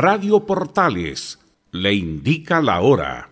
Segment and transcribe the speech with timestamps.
[0.00, 1.40] Radio Portales
[1.72, 3.30] le indica la hora.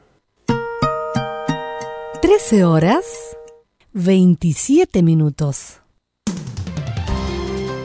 [2.21, 3.37] 13 horas
[3.93, 5.80] 27 minutos.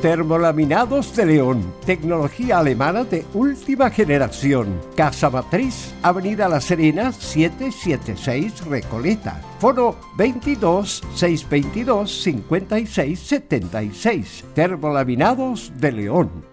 [0.01, 4.81] Termolaminados de León, tecnología alemana de última generación.
[4.95, 9.39] Casa Matriz, Avenida La Serena, 776 Recoleta.
[9.59, 14.45] Foro 22 622 5676.
[14.55, 16.50] Termolaminados de León.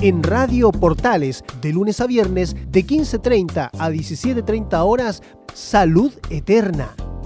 [0.00, 5.22] En Radio Portales, de lunes a viernes, de 15.30 a 17.30 horas,
[5.54, 6.94] Salud Eterna.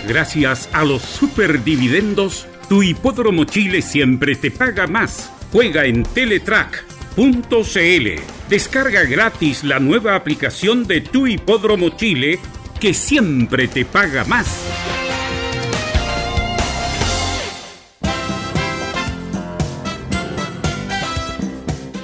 [0.06, 5.32] Gracias a los superdividendos, tu hipódromo Chile siempre te paga más.
[5.52, 7.18] Juega en Teletrack.cl.
[8.48, 12.38] Descarga gratis la nueva aplicación de tu hipódromo Chile
[12.80, 14.64] que siempre te paga más.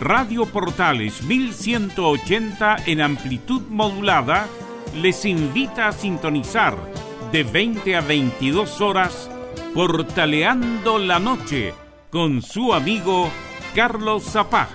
[0.00, 4.48] Radio Portales 1180 en amplitud modulada
[4.96, 6.76] les invita a sintonizar
[7.30, 9.30] de 20 a 22 horas
[9.74, 11.72] Portaleando la Noche
[12.10, 13.30] con su amigo
[13.74, 14.68] Carlos Zapag.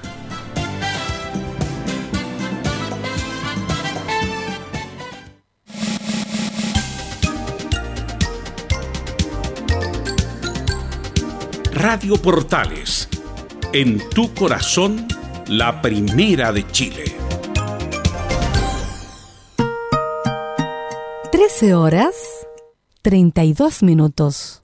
[11.74, 13.08] Radio Portales,
[13.74, 15.08] en tu corazón,
[15.48, 17.16] la primera de Chile.
[21.32, 22.16] 13 horas
[23.04, 24.64] 32 minutos.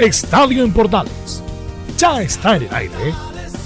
[0.00, 1.42] Estadio en Portales
[1.98, 3.14] ya está en el aire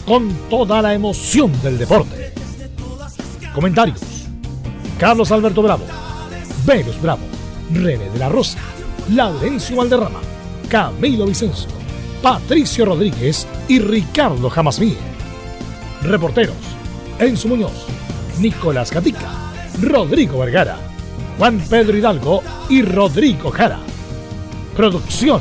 [0.04, 2.32] con toda la emoción del deporte.
[3.54, 4.00] Comentarios,
[4.98, 5.84] Carlos Alberto Bravo,
[6.66, 7.22] Venus Bravo,
[7.72, 8.58] René de la Rosa,
[9.10, 10.18] Laurencio Valderrama,
[10.68, 11.68] Camilo Vicencio,
[12.20, 14.96] Patricio Rodríguez y Ricardo Jamasmí.
[16.02, 16.56] Reporteros,
[17.20, 17.86] Enzo Muñoz,
[18.40, 19.30] Nicolás Gatica,
[19.80, 20.78] Rodrigo Vergara,
[21.38, 23.78] Juan Pedro Hidalgo y Rodrigo Jara.
[24.76, 25.40] Producción,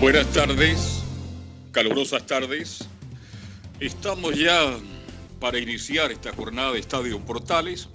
[0.00, 1.02] Buenas tardes,
[1.70, 2.88] calurosas tardes.
[3.78, 4.76] Estamos ya
[5.38, 7.88] para iniciar esta jornada de Estadio Portales.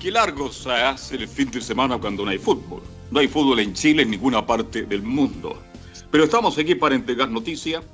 [0.00, 2.82] Qué largo se hace el fin de semana cuando no hay fútbol.
[3.10, 5.62] No hay fútbol en Chile en ninguna parte del mundo.
[6.10, 7.84] Pero estamos aquí para entregar noticias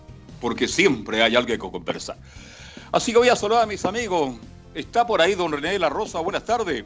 [0.41, 2.17] porque siempre hay algo que conversar.
[2.93, 4.37] Así que voy a saludar a mis amigos.
[4.75, 6.21] Está por ahí don René de la Rosa.
[6.21, 6.85] Buenas tardes.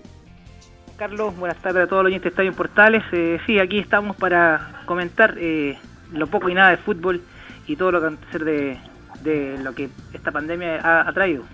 [1.01, 3.03] Carlos, buenas tardes a todos los oyentes de Estadio Portales.
[3.13, 5.79] Eh, sí, aquí estamos para comentar eh,
[6.13, 7.23] lo poco y nada de fútbol
[7.67, 8.79] y todo lo que hacer de,
[9.23, 11.45] de lo que esta pandemia ha, ha traído.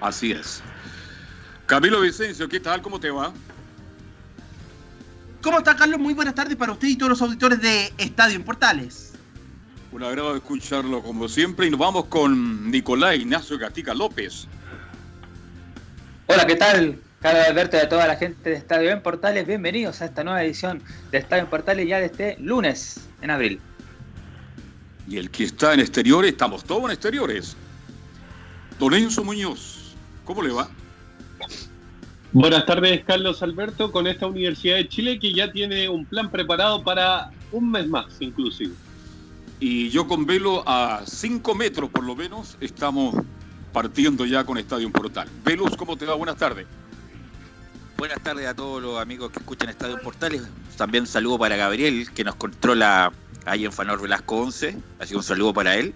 [0.00, 0.60] Así es.
[1.66, 2.82] Camilo Vicencio, ¿qué tal?
[2.82, 3.32] ¿Cómo te va?
[5.40, 6.00] ¿Cómo está, Carlos?
[6.00, 9.14] Muy buenas tardes para usted y todos los auditores de Estadio en Portales.
[9.92, 14.48] Un agrado escucharlo como siempre y nos vamos con Nicolás Ignacio Gatica López.
[16.26, 16.98] Hola, ¿qué tal?
[17.20, 20.44] Carlos Alberto y a toda la gente de Estadio en Portales, bienvenidos a esta nueva
[20.44, 20.80] edición
[21.10, 23.60] de Estadio en Portales ya de este lunes en abril.
[25.08, 27.56] Y el que está en exteriores, estamos todos en exteriores.
[28.78, 30.68] Don Enzo Muñoz, ¿cómo le va?
[32.30, 36.84] Buenas tardes, Carlos Alberto, con esta Universidad de Chile que ya tiene un plan preparado
[36.84, 38.74] para un mes más, inclusive.
[39.58, 43.16] Y yo con Velo a 5 metros por lo menos estamos
[43.72, 45.28] partiendo ya con Estadio Portal.
[45.44, 46.14] Velus, ¿cómo te va?
[46.14, 46.66] Buenas tardes.
[47.98, 50.42] Buenas tardes a todos los amigos que escuchan Estadio Portales.
[50.76, 53.12] También un saludo para Gabriel, que nos controla
[53.44, 54.76] ahí en Fanor Velasco 11.
[55.00, 55.92] Así que un saludo para él.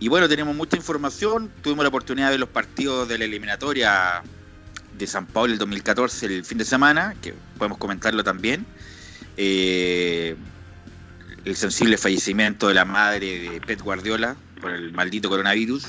[0.00, 1.50] Y bueno, tenemos mucha información.
[1.62, 4.22] Tuvimos la oportunidad de ver los partidos de la eliminatoria
[4.98, 8.66] de San Paulo el 2014 el fin de semana, que podemos comentarlo también.
[9.38, 10.36] Eh,
[11.46, 15.86] el sensible fallecimiento de la madre de Pep Guardiola por el maldito coronavirus.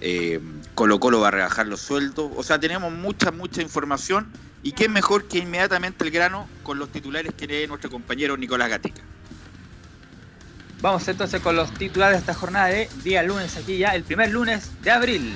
[0.00, 0.38] Eh,
[0.76, 2.30] Colo Colo va a rebajar los sueldos.
[2.36, 4.30] O sea, tenemos mucha, mucha información.
[4.62, 8.68] Y qué mejor que inmediatamente el grano con los titulares que lee nuestro compañero Nicolás
[8.68, 9.00] Gatica.
[10.82, 14.30] Vamos entonces con los titulares de esta jornada de día lunes, aquí ya, el primer
[14.30, 15.34] lunes de abril.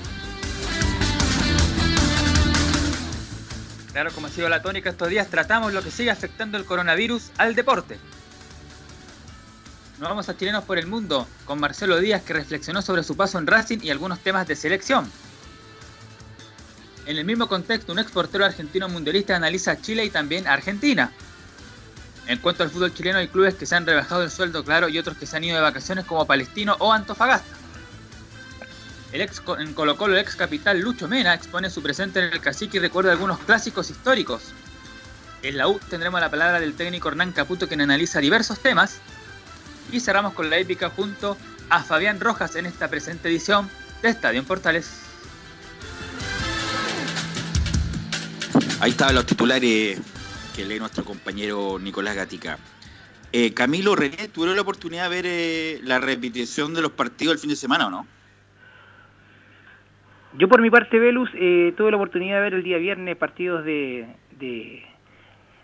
[3.92, 7.30] Claro, como ha sido la tónica estos días, tratamos lo que sigue afectando el coronavirus
[7.38, 7.98] al deporte.
[9.98, 13.38] Nos vamos a chilenos por el mundo con Marcelo Díaz que reflexionó sobre su paso
[13.38, 15.10] en Racing y algunos temas de selección.
[17.10, 21.10] En el mismo contexto, un exportero argentino mundialista analiza a Chile y también a Argentina.
[22.28, 24.96] En cuanto al fútbol chileno, hay clubes que se han rebajado el sueldo, claro, y
[24.96, 27.56] otros que se han ido de vacaciones como Palestino o Antofagasta.
[29.10, 32.40] El ex, en Colo Colo, el ex capital Lucho Mena expone su presente en el
[32.40, 34.52] cacique y recuerda algunos clásicos históricos.
[35.42, 39.00] En la U tendremos la palabra del técnico Hernán Caputo quien analiza diversos temas.
[39.90, 41.36] Y cerramos con la épica junto
[41.70, 43.68] a Fabián Rojas en esta presente edición
[44.00, 45.09] de Estadio Portales.
[48.80, 50.00] Ahí estaban los titulares
[50.56, 52.56] que lee nuestro compañero Nicolás Gatica.
[53.30, 57.40] Eh, Camilo René, ¿tuvieron la oportunidad de ver eh, la repetición de los partidos del
[57.40, 58.06] fin de semana o no?
[60.38, 63.64] Yo por mi parte, Velus, eh, tuve la oportunidad de ver el día viernes partidos
[63.66, 64.06] de,
[64.38, 64.82] de,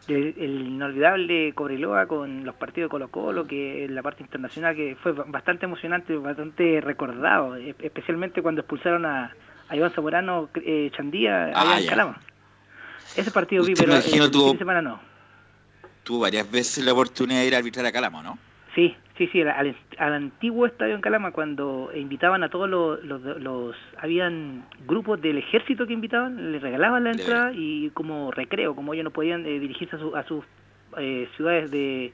[0.09, 4.77] de el inolvidable Cobreloa con los partidos de Colo Colo, que en la parte internacional
[4.77, 9.33] que fue bastante emocionante, bastante recordado, especialmente cuando expulsaron a,
[9.69, 12.21] a Iván Zamorano eh, Chandía Ah, allá en ya.
[13.17, 15.01] Ese partido vi, pero el tuvo- fin de semana no.
[16.05, 18.39] Tuvo varias veces la oportunidad de ir a arbitrar a Calama, ¿no?
[18.75, 23.77] Sí, sí, sí, al, antiguo estadio en Calama cuando invitaban a todos los, los, los-
[23.99, 29.05] habían grupos del ejército que invitaban, les regalaban la entrada y como recreo, como ellos
[29.05, 30.45] no podían eh, dirigirse a, su- a sus
[30.99, 32.13] eh, ciudades de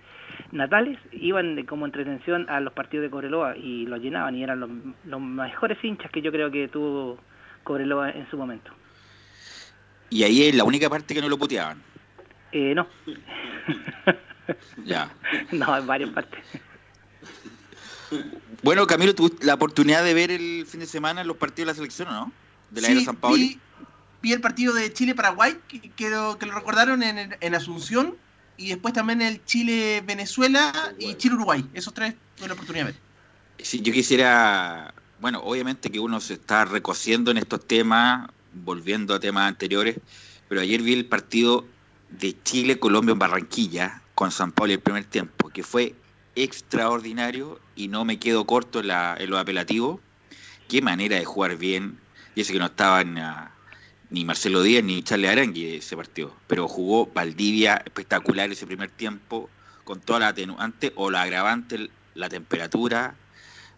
[0.52, 4.60] natales, iban de- como entretención a los partidos de Cobreloa y los llenaban y eran
[4.60, 4.70] los,
[5.04, 7.18] los mejores hinchas que yo creo que tuvo
[7.64, 8.72] Cobreloa en su momento.
[10.12, 11.82] Y ahí es la única parte que no lo puteaban.
[12.52, 12.86] Eh, no,
[14.84, 15.10] Ya.
[15.52, 16.44] no, en varias partes.
[18.62, 21.74] Bueno, Camilo, ¿tuviste la oportunidad de ver el fin de semana los partidos de la
[21.76, 22.32] selección o no?
[22.70, 23.40] De la Sí, era San Paoli.
[23.40, 23.60] vi,
[24.20, 28.14] vi el partido de Chile-Paraguay, que, que, lo, que lo recordaron en, en Asunción,
[28.58, 31.64] y después también el Chile-Venezuela y Chile-Uruguay.
[31.72, 33.00] Esos tres tuve la oportunidad de ver.
[33.64, 39.20] Sí, yo quisiera, bueno, obviamente que uno se está recociendo en estos temas, volviendo a
[39.20, 39.96] temas anteriores,
[40.48, 41.66] pero ayer vi el partido
[42.10, 45.94] de Chile-Colombia en Barranquilla con San Pablo el primer tiempo, que fue
[46.34, 50.00] extraordinario y no me quedo corto en, la, en lo apelativo.
[50.68, 51.98] Qué manera de jugar bien.
[52.34, 53.18] Y ese que no estaban
[54.10, 59.48] ni Marcelo Díaz ni Charles Arangui ese partido, pero jugó Valdivia espectacular ese primer tiempo,
[59.84, 63.14] con toda la atenuante o la agravante, la temperatura,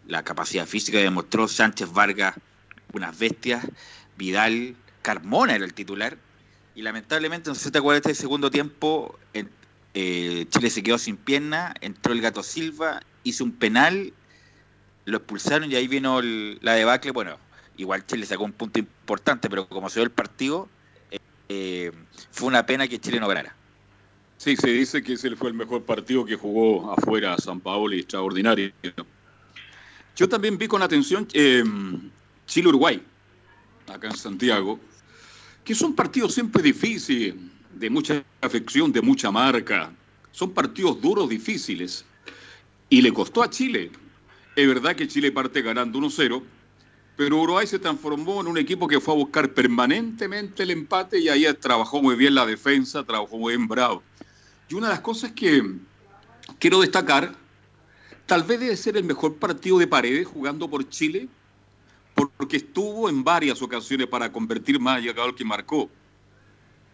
[0.06, 2.34] la capacidad física que demostró Sánchez Vargas,
[2.92, 3.64] unas bestias,
[4.16, 6.18] Vidal, Carmona era el titular,
[6.74, 9.18] y lamentablemente en 60-40 de segundo tiempo
[9.94, 14.12] eh, Chile se quedó sin pierna, entró el gato Silva, hizo un penal,
[15.04, 17.38] lo expulsaron y ahí vino la debacle, bueno,
[17.76, 20.68] igual Chile sacó un punto importante, pero como se dio el partido,
[21.48, 21.92] eh,
[22.32, 23.54] fue una pena que Chile no ganara.
[24.36, 28.00] Sí, se dice que ese fue el mejor partido que jugó afuera San Paolo y
[28.00, 28.72] extraordinario.
[30.16, 31.62] Yo también vi con atención eh,
[32.46, 33.00] Chile-Uruguay,
[33.88, 34.78] acá en Santiago,
[35.64, 37.34] que son partidos siempre difíciles,
[37.74, 39.92] de mucha afección, de mucha marca.
[40.32, 42.04] Son partidos duros, difíciles.
[42.88, 43.90] Y le costó a Chile.
[44.56, 46.42] Es verdad que Chile parte ganando 1-0,
[47.16, 51.28] pero Uruguay se transformó en un equipo que fue a buscar permanentemente el empate y
[51.28, 54.02] ahí trabajó muy bien la defensa, trabajó muy bien bravo.
[54.68, 55.62] Y una de las cosas que
[56.58, 57.34] quiero destacar,
[58.26, 61.28] tal vez debe ser el mejor partido de Paredes jugando por Chile,
[62.14, 65.90] porque estuvo en varias ocasiones para convertir más allá de que marcó.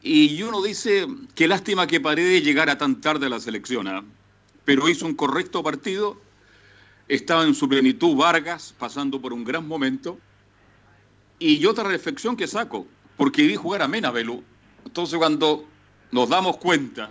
[0.02, 4.02] Y uno dice, qué lástima que Paredes llegara tan tarde a la selección, ¿ah?
[4.64, 6.18] pero hizo un correcto partido
[7.10, 10.18] estaba en su plenitud Vargas, pasando por un gran momento.
[11.40, 12.86] Y otra reflexión que saco,
[13.16, 14.44] porque vi jugar a Mena, Belú.
[14.84, 15.66] Entonces cuando
[16.12, 17.10] nos damos cuenta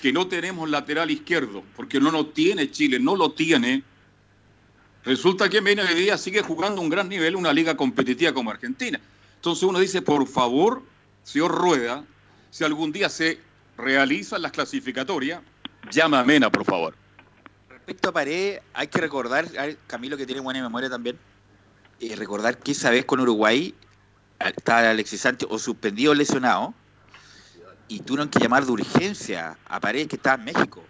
[0.00, 3.82] que no tenemos lateral izquierdo, porque no lo tiene Chile, no lo tiene,
[5.06, 9.00] resulta que Mena hoy día sigue jugando un gran nivel, una liga competitiva como Argentina.
[9.36, 10.82] Entonces uno dice, por favor,
[11.22, 12.04] señor Rueda,
[12.50, 13.40] si algún día se
[13.78, 15.40] realizan las clasificatorias,
[15.90, 16.94] llama a Mena, por favor
[17.86, 19.46] respecto a Pared, hay que recordar,
[19.86, 21.16] Camilo que tiene buena memoria también,
[22.00, 23.72] eh, recordar que esa vez con Uruguay
[24.40, 26.74] estaba Alexis Sánchez o suspendido o lesionado
[27.86, 30.82] y tuvieron que llamar de urgencia a Paredes que estaba en México.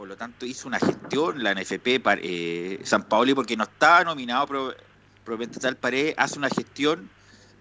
[0.00, 4.46] Por lo tanto, hizo una gestión la NFP eh, San Paoli porque no estaba nominado
[4.46, 7.10] probablemente tal Paredes, hace una gestión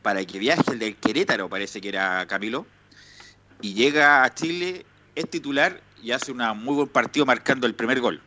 [0.02, 2.66] para que viaje el del Querétaro, parece que era Camilo,
[3.60, 8.00] y llega a Chile, es titular y hace un muy buen partido marcando el primer
[8.00, 8.22] gol.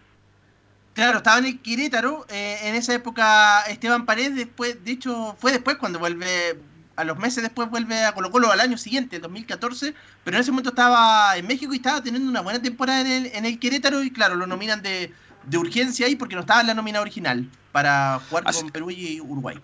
[0.92, 2.26] Claro, estaba en el Querétaro.
[2.28, 6.58] Eh, en esa época Esteban Paredes, después, de hecho, fue después cuando vuelve,
[6.96, 9.94] a los meses después vuelve a Colo Colo al año siguiente, 2014.
[10.24, 13.26] Pero en ese momento estaba en México y estaba teniendo una buena temporada en el,
[13.26, 14.02] en el Querétaro.
[14.02, 15.12] Y claro, lo nominan de,
[15.54, 19.58] urgencia ahí porque no estaba en la nómina original para jugar con Perú y Uruguay.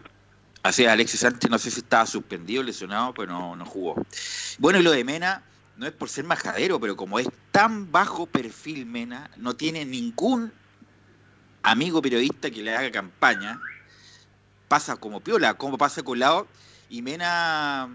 [0.63, 3.95] Así es, Alexis Sánchez no sé si estaba suspendido, lesionado, pero no, no jugó.
[4.59, 5.43] Bueno, y lo de Mena,
[5.77, 10.53] no es por ser majadero, pero como es tan bajo perfil Mena, no tiene ningún
[11.63, 13.61] amigo periodista que le haga campaña,
[14.67, 16.49] pasa como piola, como pasa con lado,
[16.91, 17.89] y Mena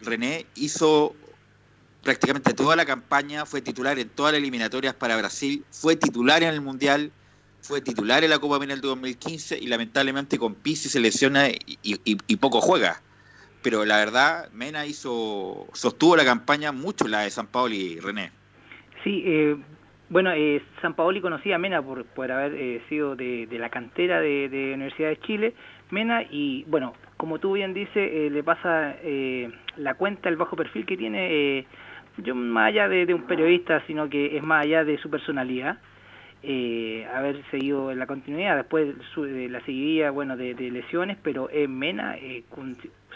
[0.00, 1.14] René hizo
[2.02, 6.48] prácticamente toda la campaña, fue titular en todas las eliminatorias para Brasil, fue titular en
[6.50, 7.12] el Mundial,
[7.60, 12.60] fue titular en la Copa del 2015 y lamentablemente con Pizzi se lesiona y, poco
[12.60, 13.00] juega.
[13.62, 18.32] Pero la verdad, Mena hizo, sostuvo la campaña mucho la de San Paolo y René.
[19.04, 19.56] Sí, eh,
[20.08, 24.20] bueno, eh, San Paoli conocía a Mena por, por haber eh, sido de, la cantera
[24.20, 25.54] de, de, Universidad de Chile,
[25.90, 30.56] Mena, y bueno, como tú bien dices, eh, le pasa eh, la cuenta, el bajo
[30.56, 31.66] perfil que tiene,
[32.18, 35.78] yo más allá de, un periodista, sino que es más allá de su personalidad,
[36.42, 42.16] haber seguido en la continuidad, después de la seguidilla, bueno, de, lesiones, pero en Mena,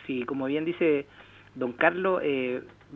[0.07, 1.07] si como bien dice
[1.55, 2.23] don Carlos,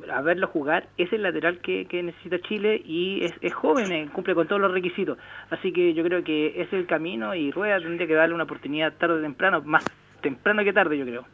[0.08, 4.46] a verlo jugar, es el lateral que, necesita Chile y es, joven, eh, cumple con
[4.46, 5.18] todos los requisitos.
[5.50, 8.94] Así que yo creo que es el camino y Rueda tendría que darle una oportunidad
[8.94, 9.84] tarde o temprano, más
[10.20, 11.26] temprano que tarde yo creo.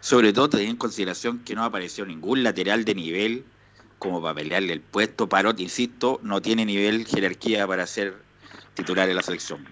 [0.00, 3.44] Sobre todo teniendo en consideración que no apareció ningún lateral de nivel
[3.98, 5.28] como para pelearle el puesto.
[5.28, 8.14] Parot, insisto, no tiene nivel, jerarquía para ser
[8.74, 9.66] titular en la selección.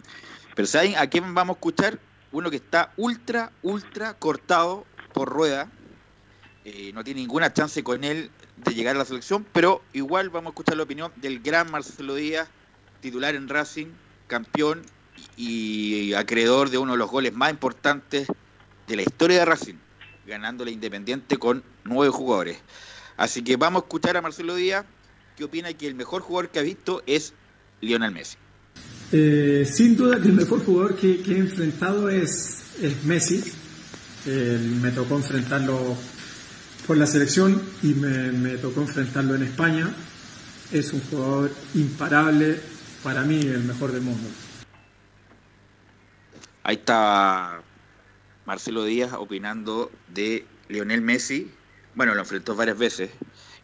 [0.54, 1.98] Pero ¿saben a quién vamos a escuchar?
[2.30, 5.70] Uno que está ultra, ultra cortado por Rueda,
[6.64, 10.50] eh, no tiene ninguna chance con él de llegar a la selección, pero igual vamos
[10.50, 12.48] a escuchar la opinión del gran Marcelo Díaz,
[13.00, 13.88] titular en Racing,
[14.28, 14.82] campeón
[15.36, 18.28] y acreedor de uno de los goles más importantes
[18.86, 19.74] de la historia de Racing.
[20.26, 22.58] ganando la Independiente con nueve jugadores.
[23.16, 24.84] Así que vamos a escuchar a Marcelo Díaz,
[25.36, 27.34] que opina que el mejor jugador que ha visto es
[27.80, 28.36] Lionel Messi.
[29.10, 32.58] Eh, sin duda que el mejor jugador que, he enfrentado es,
[33.04, 33.42] Messi.
[34.80, 35.96] me tocó enfrentarlo
[36.86, 39.94] por la selección y me, tocó enfrentarlo en España.
[40.72, 42.58] Es un jugador imparable,
[43.02, 44.28] para mí el mejor del mundo.
[46.64, 47.60] Ahí está
[48.46, 51.50] Marcelo Díaz opinando de Lionel Messi.
[51.94, 53.10] Bueno, lo enfrentó varias veces,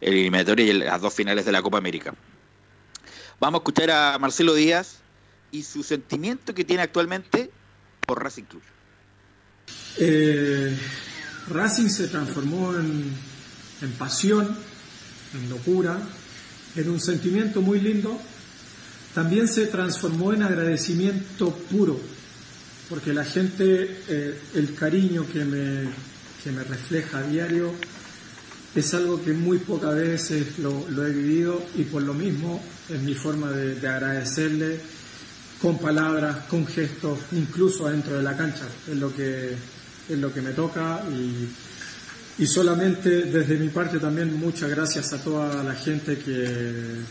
[0.01, 2.13] el eliminatorio y las dos finales de la Copa América.
[3.39, 4.97] Vamos a escuchar a Marcelo Díaz
[5.51, 7.49] y su sentimiento que tiene actualmente
[8.05, 8.61] por Racing Club.
[9.97, 10.77] Eh,
[11.49, 13.13] Racing se transformó en,
[13.81, 14.57] en pasión,
[15.33, 15.97] en locura,
[16.75, 18.19] en un sentimiento muy lindo.
[19.15, 21.99] También se transformó en agradecimiento puro,
[22.89, 25.89] porque la gente, eh, el cariño que me,
[26.43, 27.73] que me refleja a diario,
[28.75, 33.01] es algo que muy pocas veces lo, lo, he vivido y por lo mismo es
[33.01, 34.79] mi forma de, de agradecerle
[35.61, 38.65] con palabras, con gestos, incluso adentro de la cancha.
[38.87, 39.55] Es lo que,
[40.09, 45.21] es lo que me toca y, y solamente desde mi parte también muchas gracias a
[45.21, 47.03] toda la gente que,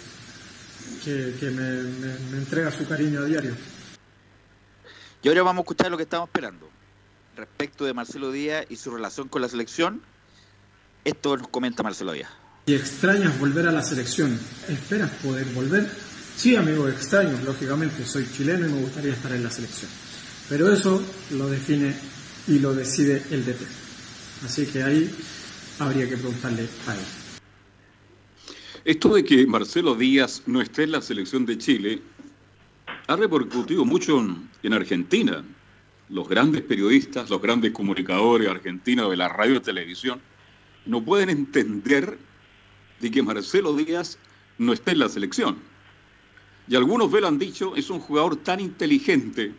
[1.05, 3.53] que, me, entrega su cariño a diario.
[5.23, 6.69] Y ahora vamos a escuchar lo que estamos esperando.
[7.37, 10.03] Respecto de Marcelo Díaz y su relación con la selección,
[11.05, 12.31] esto nos comenta Marcelo Díaz.
[12.67, 15.91] Y extrañas volver a la selección, ¿esperas poder volver?
[16.37, 19.91] Sí, amigo, extraño, lógicamente, soy chileno y me gustaría estar en la selección.
[20.49, 21.95] Pero eso lo define
[22.47, 23.61] y lo decide el DT.
[24.45, 25.11] Así que ahí
[25.81, 27.01] habría que preguntarle a él.
[28.85, 32.03] Esto de que Marcelo Díaz no esté en la selección de Chile
[33.09, 34.23] ha repercutido mucho
[34.63, 35.43] en Argentina.
[36.11, 40.21] Los grandes periodistas, los grandes comunicadores argentinos de la radio y televisión
[40.85, 42.19] no pueden entender
[43.01, 44.19] de que Marcelo Díaz
[44.59, 45.59] no esté en la selección.
[46.69, 49.55] Y algunos ve lo han dicho, es un jugador tan inteligente,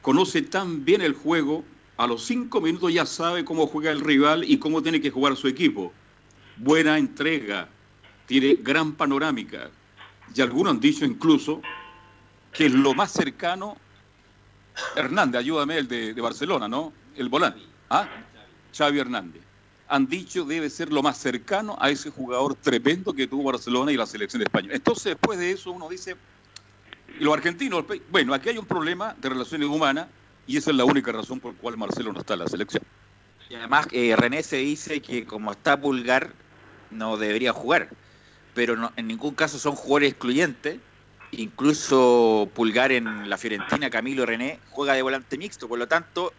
[0.00, 1.64] conoce tan bien el juego,
[1.96, 5.36] a los cinco minutos ya sabe cómo juega el rival y cómo tiene que jugar
[5.36, 5.92] su equipo.
[6.56, 7.68] Buena entrega,
[8.26, 9.70] tiene gran panorámica.
[10.32, 11.62] Y algunos han dicho incluso
[12.58, 13.76] que es lo más cercano,
[14.96, 16.92] Hernández, ayúdame, el de, Barcelona, ¿no?
[17.14, 17.60] El volante.
[17.88, 18.08] ¿Ah?
[18.76, 19.42] Xavi Hernández
[19.86, 23.96] han dicho debe ser lo más cercano a ese jugador tremendo que tuvo Barcelona y
[23.96, 24.70] la selección de España.
[24.72, 26.16] Entonces, después de eso, uno dice,
[27.20, 30.08] los argentinos, bueno, aquí hay un problema de relaciones humanas
[30.48, 32.82] y esa es la única razón por la cual Marcelo no está en la selección.
[33.48, 36.32] Y además, eh, René se dice que como está Pulgar,
[36.90, 37.88] no debería jugar,
[38.52, 40.80] pero en ningún caso son jugadores excluyentes.
[41.32, 46.32] Incluso Pulgar en la Fiorentina, Camilo René, juega de volante mixto, por lo tanto,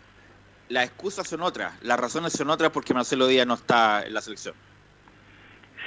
[0.67, 4.21] las excusas son otras, las razones son otras porque Marcelo Díaz no está en la
[4.21, 4.55] selección.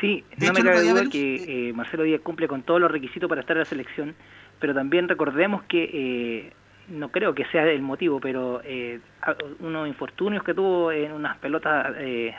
[0.00, 3.40] Sí, no me cabe duda que eh, Marcelo Díaz cumple con todos los requisitos para
[3.40, 4.14] estar en la selección,
[4.58, 6.52] pero también recordemos que eh,
[6.88, 9.00] no creo que sea el motivo, pero eh,
[9.60, 12.34] unos infortunios que tuvo en unas pelotas eh,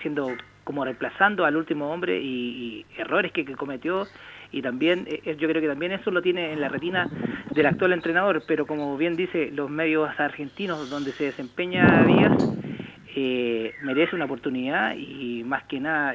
[0.00, 0.32] siendo
[0.64, 4.06] como reemplazando al último hombre y, errores que cometió
[4.52, 7.08] y también eh, eh, yo creo que también eso lo tiene en la retina
[7.50, 12.56] del actual entrenador, pero como bien dice los medios argentinos donde se desempeña Díaz,
[13.16, 16.14] eh, merece una oportunidad y más que nada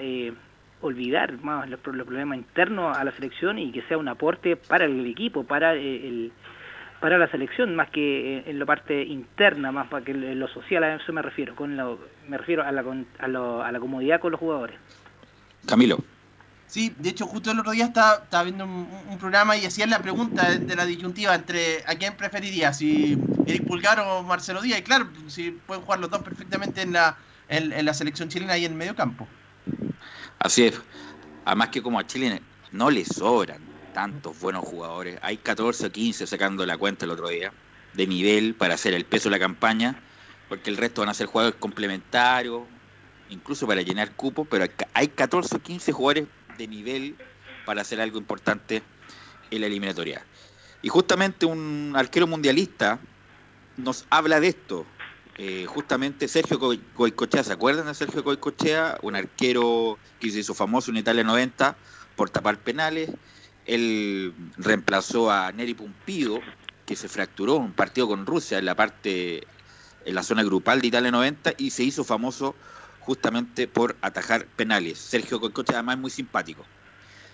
[0.79, 5.05] olvidar más los, problemas internos a la selección y que sea un aporte para el
[5.05, 6.31] equipo, para el
[6.99, 10.95] para la selección más que en la parte interna, más para que lo social, a
[10.95, 14.39] eso me refiero, con lo, me refiero a la, a, a la comodidad con los
[14.39, 14.75] jugadores.
[15.67, 15.97] Camilo.
[16.67, 19.99] Sí, de hecho justo el otro día estaba, estaba viendo un, programa y hacían la
[19.99, 24.79] pregunta de, la disyuntiva entre a quién preferiría, si Eric Pulgar o Marcelo Díaz.
[24.79, 28.65] Y claro, si pueden jugar los dos perfectamente en la, en, la selección chilena y
[28.65, 29.27] en medio campo.
[30.39, 30.81] Así es.
[31.45, 32.41] Además que como a Chile
[32.73, 33.61] no le sobran
[33.93, 35.17] tantos buenos jugadores.
[35.21, 37.53] Hay 14 o 15 sacando la cuenta el otro día
[37.93, 39.99] de nivel para hacer el peso de la campaña,
[40.49, 42.63] porque el resto van a ser jugadores complementarios,
[43.29, 47.15] incluso para llenar cupo, pero hay 14 o 15 jugadores de nivel
[47.65, 48.83] para hacer algo importante
[49.51, 50.25] en la eliminatoria.
[50.81, 52.99] Y justamente un arquero mundialista
[53.77, 54.85] nos habla de esto.
[55.37, 56.59] Eh, justamente Sergio
[56.95, 58.97] Goicochea, ¿se acuerdan de Sergio Goicochea?
[59.01, 61.75] Un arquero que se hizo famoso en Italia 90
[62.15, 63.11] por tapar penales.
[63.65, 66.39] Él reemplazó a Neri Pumpido,
[66.85, 69.45] que se fracturó un partido con Rusia en la parte,
[70.05, 72.55] en la zona grupal de Italia 90 y se hizo famoso
[73.07, 74.99] justamente por atajar penales.
[74.99, 76.65] Sergio Goicoche además es muy simpático.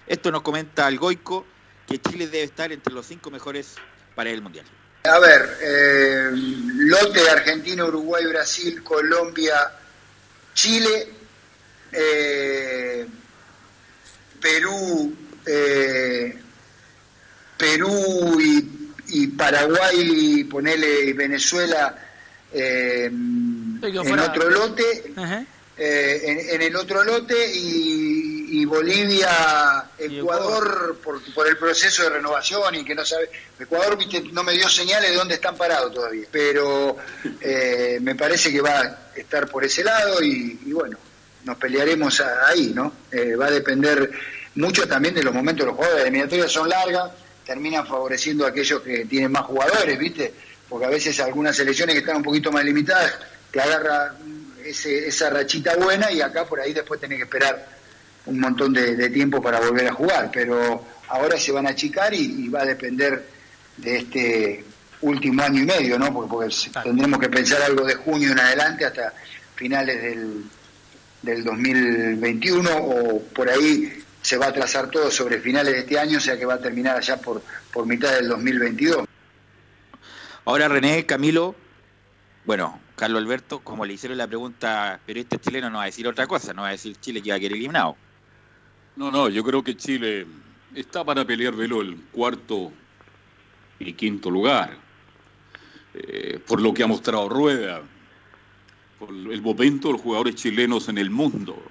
[0.05, 1.47] Esto nos comenta el Goico
[1.87, 3.73] que Chile debe estar entre los cinco mejores
[4.13, 4.65] para el Mundial.
[5.05, 9.55] A ver, eh, lote Argentina, Uruguay, Brasil, Colombia,
[10.53, 11.07] Chile,
[11.91, 13.07] eh,
[14.39, 16.37] Perú, eh,
[17.57, 18.39] Perú
[19.07, 21.97] y, Paraguay, ponele Venezuela
[22.51, 23.79] en
[24.19, 25.13] otro lote.
[25.75, 32.95] Eh, en, el otro lote y, Bolivia, Ecuador, por, el proceso de renovación y que
[32.95, 33.29] no sabe.
[33.59, 33.97] Ecuador
[34.31, 36.95] no me dio señales de dónde están parados todavía, pero
[37.41, 40.97] eh, me parece que va a estar por ese lado y, bueno,
[41.43, 42.93] nos pelearemos ahí, ¿no?
[43.11, 44.09] Eh, va a depender
[44.55, 46.03] mucho también de los momentos de los jugadores.
[46.03, 47.11] Las eliminatorias son largas,
[47.45, 50.33] terminan favoreciendo a aquellos que tienen más jugadores, ¿viste?
[50.69, 53.13] Porque a veces algunas selecciones que están un poquito más limitadas
[53.51, 54.15] te agarra
[54.65, 57.67] esa rachita buena y acá por ahí después tenés que esperar
[58.25, 62.47] un montón de, tiempo para volver a jugar, pero ahora se van a achicar y,
[62.47, 63.25] va a depender
[63.77, 64.65] de este
[65.01, 66.13] último año y medio, ¿no?
[66.13, 69.13] Porque, tendremos que pensar algo de junio en adelante hasta
[69.55, 70.43] finales del,
[71.21, 76.17] del 2021 o por ahí se va a trazar todo sobre finales de este año,
[76.17, 79.05] o sea que va a terminar allá por, por mitad del 2022.
[80.45, 81.55] Ahora René, Camilo,
[82.45, 86.07] bueno, Carlos Alberto, como le hicieron la pregunta, pero este chileno no va a decir
[86.07, 87.97] otra cosa, no va a decir Chile que va a quedar eliminado.
[88.95, 90.25] No, no, yo creo que Chile
[90.73, 92.71] está para pelear velo el cuarto
[93.77, 94.77] y quinto lugar,
[95.95, 97.81] eh, por lo que ha mostrado Rueda,
[98.97, 101.61] por el momento de los jugadores chilenos en el mundo.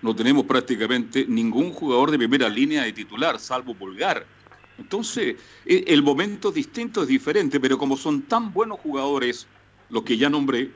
[0.00, 4.26] No tenemos prácticamente ningún jugador de primera línea de titular, salvo Pulgar.
[4.76, 9.46] Entonces, e, el momento distinto es diferente, pero como son tan buenos jugadores,
[9.92, 10.70] los que ya nombré,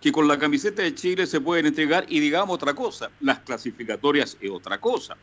[0.00, 4.36] que con la camiseta de Chile se pueden entregar y digamos otra cosa, las clasificatorias
[4.40, 5.16] es otra cosa.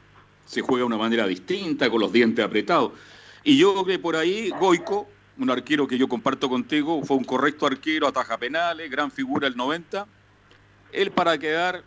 [0.46, 2.92] Se juega de una manera distinta, con los dientes apretados.
[3.44, 7.24] Y yo creo que por ahí Goico, un arquero que yo comparto contigo, fue un
[7.24, 10.08] correcto arquero, ataja penales, gran figura el 90.
[10.92, 11.84] Él para quedar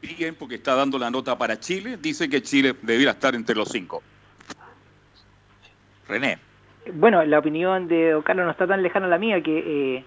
[0.00, 3.68] bien, porque está dando la nota para Chile, dice que Chile debiera estar entre los
[3.68, 4.02] cinco.
[6.08, 6.38] René.
[6.94, 10.04] Bueno, la opinión de Don Carlos no está tan lejana a la mía que eh,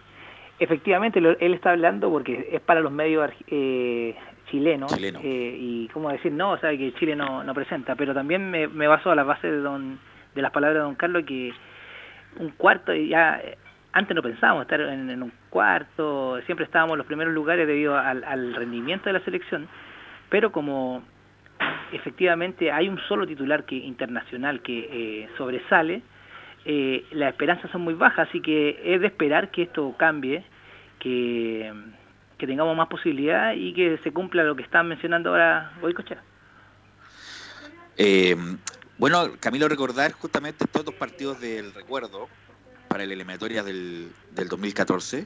[0.58, 4.16] Efectivamente, él está hablando porque es para los medios eh,
[4.50, 8.50] chilenos eh, y cómo decir no, o sea que Chile no, no presenta, pero también
[8.50, 10.00] me, me baso a la base de, don,
[10.34, 11.54] de las palabras de don Carlos que
[12.40, 13.42] un cuarto ya
[13.96, 18.54] antes no pensábamos estar en, un cuarto, siempre estábamos en los primeros lugares debido al,
[18.54, 19.70] rendimiento de la selección,
[20.30, 21.02] pero como
[21.94, 26.02] efectivamente hay un solo titular que internacional que eh, sobresale,
[26.66, 30.44] eh, las esperanzas son muy bajas, así que es de esperar que esto cambie,
[31.00, 31.72] que,
[32.40, 36.24] tengamos más posibilidad y que se cumpla lo que están mencionando ahora hoy Cochera.
[37.98, 38.36] Eh,
[38.98, 42.30] bueno, Camilo, recordar justamente estos dos partidos del recuerdo
[42.88, 45.26] para el eliminatoria del, del 2014.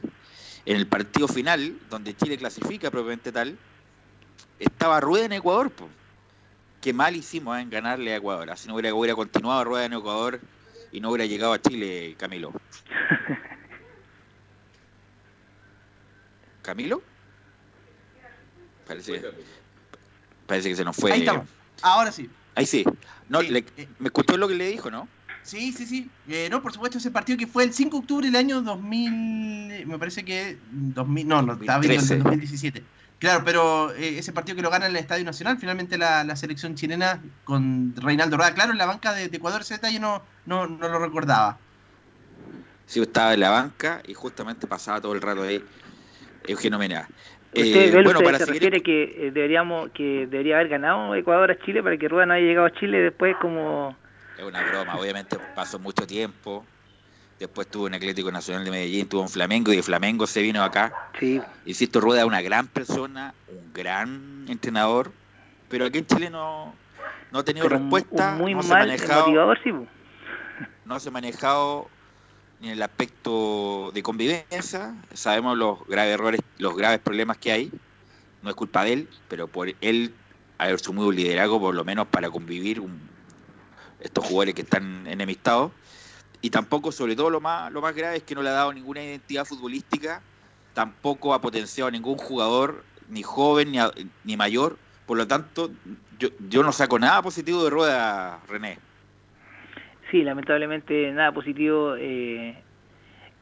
[0.65, 3.57] En el partido final, donde Chile clasifica propiamente tal,
[4.59, 5.71] estaba Rueda en Ecuador.
[6.81, 8.49] Qué mal hicimos en ganarle a Ecuador.
[8.49, 10.39] Así no hubiera continuado Rueda en Ecuador
[10.91, 12.53] y no hubiera llegado a Chile, Camilo.
[16.61, 17.01] ¿Camilo?
[18.87, 19.21] Parece,
[20.47, 21.11] parece que se nos fue.
[21.11, 21.47] Ahí estamos.
[21.81, 22.29] Ahora sí.
[22.55, 22.83] Ahí sí.
[23.29, 23.63] No, ¿Me
[24.05, 25.07] escuchó lo que le dijo, no?
[25.43, 26.09] Sí, sí, sí.
[26.27, 29.85] Eh, no, por supuesto, ese partido que fue el 5 de octubre del año 2000.
[29.85, 30.57] Me parece que.
[30.71, 32.83] 2000, no, no, estaba viendo el 2017.
[33.19, 36.75] Claro, pero eh, ese partido que lo gana en el Estadio Nacional, finalmente la, selección
[36.75, 40.87] chilena con Reinaldo Rueda, claro, en la banca de, Ecuador ese detalle no, no, no,
[40.87, 41.57] lo recordaba.
[42.85, 45.61] Sí, estaba en la banca y justamente pasaba todo el rato ahí
[46.47, 47.09] Eugenio Mena.
[47.53, 51.83] Eh, bueno, para se refiere que eh, deberíamos que debería haber ganado Ecuador a Chile
[51.83, 53.97] para que Rueda no haya llegado a Chile después como...
[54.37, 56.65] Es una broma, obviamente pasó mucho tiempo,
[57.39, 60.61] después tuvo un Atlético Nacional de Medellín, tuvo un Flamengo y de Flamengo se vino
[60.63, 61.09] acá.
[61.19, 61.41] Sí.
[61.65, 65.11] Insisto, Rueda es una gran persona, un gran entrenador,
[65.69, 66.73] pero aquí en Chile no,
[67.31, 68.35] no ha tenido respuesta.
[68.35, 69.71] muy no mal se manejado, sí.
[70.85, 71.87] No se ha manejado
[72.59, 74.95] ni en el aspecto de convivencia.
[75.13, 77.71] Sabemos los graves errores, los graves problemas que hay.
[78.41, 80.13] No es culpa de él, pero por él
[80.57, 82.81] haber asumido un liderazgo, por lo menos para convivir
[84.01, 85.71] estos jugadores que están enemistados
[86.41, 88.73] y tampoco, sobre todo lo más, lo más grave es que no le ha dado
[88.73, 90.21] ninguna identidad futbolística,
[90.73, 93.79] tampoco ha potenciado a ningún jugador, ni joven ni,
[94.23, 95.71] ni mayor, por lo tanto,
[96.19, 98.77] yo, yo no saco nada positivo de Rueda, René.
[100.11, 102.55] Sí, lamentablemente nada positivo eh,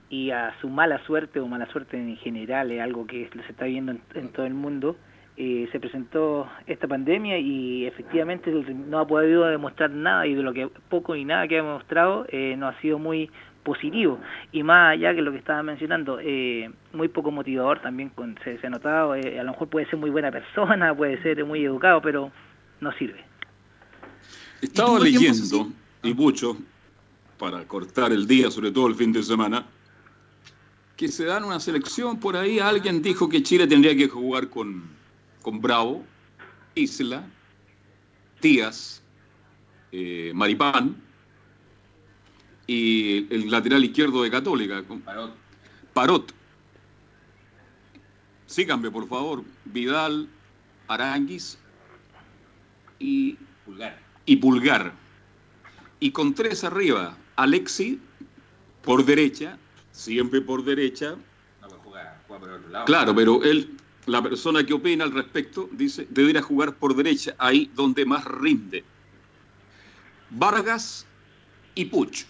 [0.10, 3.66] y a su mala suerte o mala suerte en general es algo que se está
[3.66, 4.98] viendo en todo el mundo.
[5.40, 10.52] Eh, se presentó esta pandemia y efectivamente no ha podido demostrar nada y de lo
[10.52, 13.30] que poco y nada que ha demostrado eh, no ha sido muy
[13.68, 14.18] positivo.
[14.54, 18.58] Y más allá que lo que estaba mencionando eh, muy poco motivador también con, se,
[18.66, 22.02] ha notado eh, a lo mejor puede ser muy buena persona puede ser muy educado
[22.02, 22.32] pero
[22.80, 23.24] no sirve.
[24.62, 25.68] Estaba leyendo
[26.02, 26.58] y mucho
[27.38, 29.66] para cortar el día sobre todo el fin de semana
[30.96, 32.60] que se dan una selección por ahí.
[32.60, 34.97] Alguien dijo que Chile tendría que jugar con
[35.48, 36.04] con Bravo
[36.76, 37.26] Isla
[38.42, 39.02] Díaz
[39.94, 41.02] eh, Maripán
[42.68, 44.84] y el lateral izquierdo de Católica.
[45.06, 45.34] Parot.
[45.94, 46.34] Parot.
[48.46, 49.46] Síganme, por favor.
[49.64, 50.28] Vidal,
[50.90, 51.58] Aranguis
[53.00, 54.02] y Pulgar.
[54.26, 54.92] Y Pulgar.
[56.02, 58.02] Y con tres arriba, Alexi
[58.82, 59.58] por derecha,
[59.94, 61.16] siempre por derecha.
[61.62, 62.84] No, jugar, por otro lado.
[62.84, 63.77] Claro, pero él,
[64.08, 68.84] la persona que opina al respecto, dice, debería jugar por derecha, ahí donde más rinde.
[70.30, 71.06] Vargas
[71.76, 72.26] y Puch.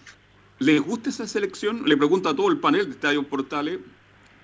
[0.59, 1.83] ¿Les gusta esa selección?
[1.85, 3.79] Le pregunto a todo el panel de Estadio Portales.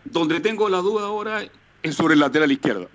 [0.05, 1.41] Donde tengo la duda ahora
[1.81, 2.89] es sobre el lateral izquierdo.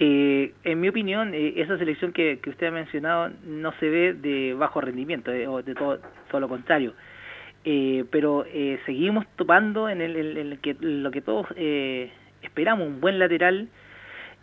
[0.00, 4.54] Eh, en mi opinión, eh, esa selección que, usted ha mencionado no se ve de
[4.54, 5.98] bajo rendimiento, eh, o de todo,
[6.30, 6.94] todo, lo contrario.
[8.10, 8.46] pero
[8.86, 11.46] seguimos topando en, el, que, lo que todos
[12.42, 13.68] esperamos, un buen lateral,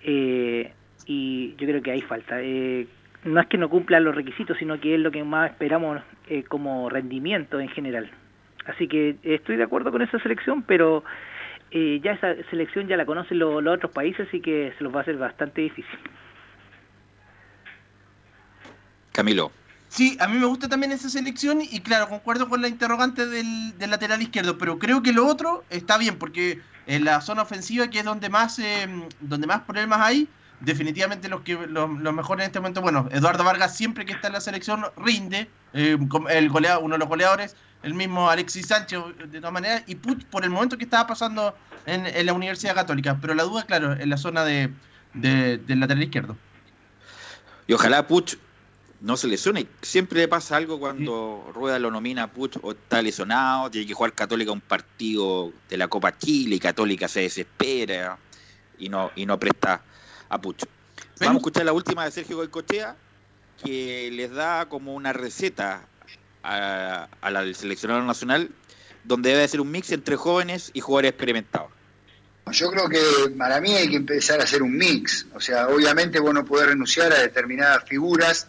[0.03, 2.39] y yo creo que hay falta
[3.25, 6.43] no es que no cumpla los requisitos, sino que es lo que más esperamos eh,
[6.43, 8.10] como rendimiento en general.
[8.65, 11.03] Así que estoy de acuerdo con esa selección, pero
[11.71, 14.99] eh, ya esa selección ya la conocen los, otros países, así que se los va
[14.99, 15.99] a hacer bastante difícil.
[19.12, 19.51] Camilo.
[19.88, 23.78] Sí, a mí me gusta también esa selección y claro, concuerdo con la interrogante del,
[23.78, 27.88] del lateral izquierdo, pero creo que lo otro está bien porque en la zona ofensiva,
[27.89, 28.88] que es donde más, eh,
[29.21, 30.28] donde más problemas hay,
[30.60, 34.34] definitivamente los que los, mejores en este momento, bueno, Eduardo Vargas siempre que está en
[34.34, 35.98] la selección rinde, eh,
[36.30, 40.26] el goleado, uno de los goleadores, el mismo Alexis Sánchez de todas maneras, y Puch
[40.26, 44.10] por el momento que estaba pasando en, la Universidad Católica, pero la duda, claro, en
[44.10, 44.71] la zona de,
[45.13, 46.36] del lateral izquierdo.
[47.67, 48.38] Y ojalá Puch
[49.01, 49.67] no se lesione.
[49.81, 53.93] Siempre le pasa algo cuando Rueda lo nomina a Puch o está lesionado, tiene que
[53.93, 58.17] jugar Católica un partido de la Copa Chile y Católica se desespera
[58.77, 59.81] y no, y no presta
[60.29, 60.65] a Pucho.
[61.19, 62.95] Vamos a escuchar la última de Sergio Goicochea,
[63.63, 65.88] que les da como una receta
[66.43, 68.49] a, la del seleccionador nacional,
[69.03, 71.71] donde debe ser un mix entre jóvenes y jugadores experimentados.
[72.51, 72.99] Yo creo que
[73.38, 75.25] para mí hay que empezar a hacer un mix.
[75.34, 78.47] O sea, obviamente vos no podés renunciar a determinadas figuras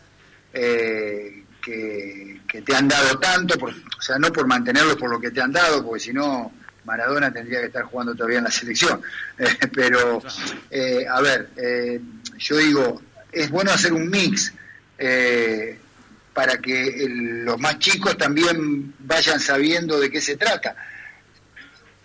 [0.59, 5.40] eh, que, te han dado tanto, o sea, no por mantenerlos por lo que te
[5.42, 6.53] han dado, porque si no
[6.85, 9.03] Maradona tendría que estar jugando todavía en la selección.
[9.38, 10.23] Eh, pero,
[10.71, 12.01] eh, a ver, eh,
[12.38, 14.51] yo digo, es bueno hacer un mix
[16.33, 20.75] para que los más chicos también vayan sabiendo de qué se trata.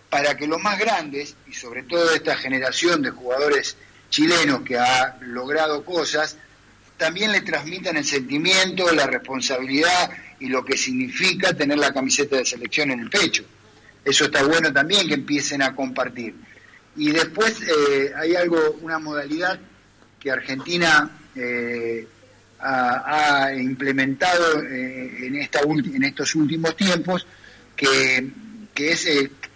[0.10, 3.78] Para que los más grandes, y sobre todo esta generación de jugadores
[4.10, 6.36] chilenos que ha logrado cosas,
[7.02, 12.46] también le transmitan el sentimiento, la responsabilidad y lo que significa tener la camiseta de
[12.46, 13.44] selección en el pecho.
[14.06, 16.36] Eso está bueno también que empiecen a compartir.
[16.96, 19.60] Y después eh, hay algo, una modalidad
[20.20, 22.08] que Argentina eh,
[22.60, 27.26] ha, implementado eh, en, estos últimos tiempos,
[27.76, 28.30] que,
[28.76, 29.08] es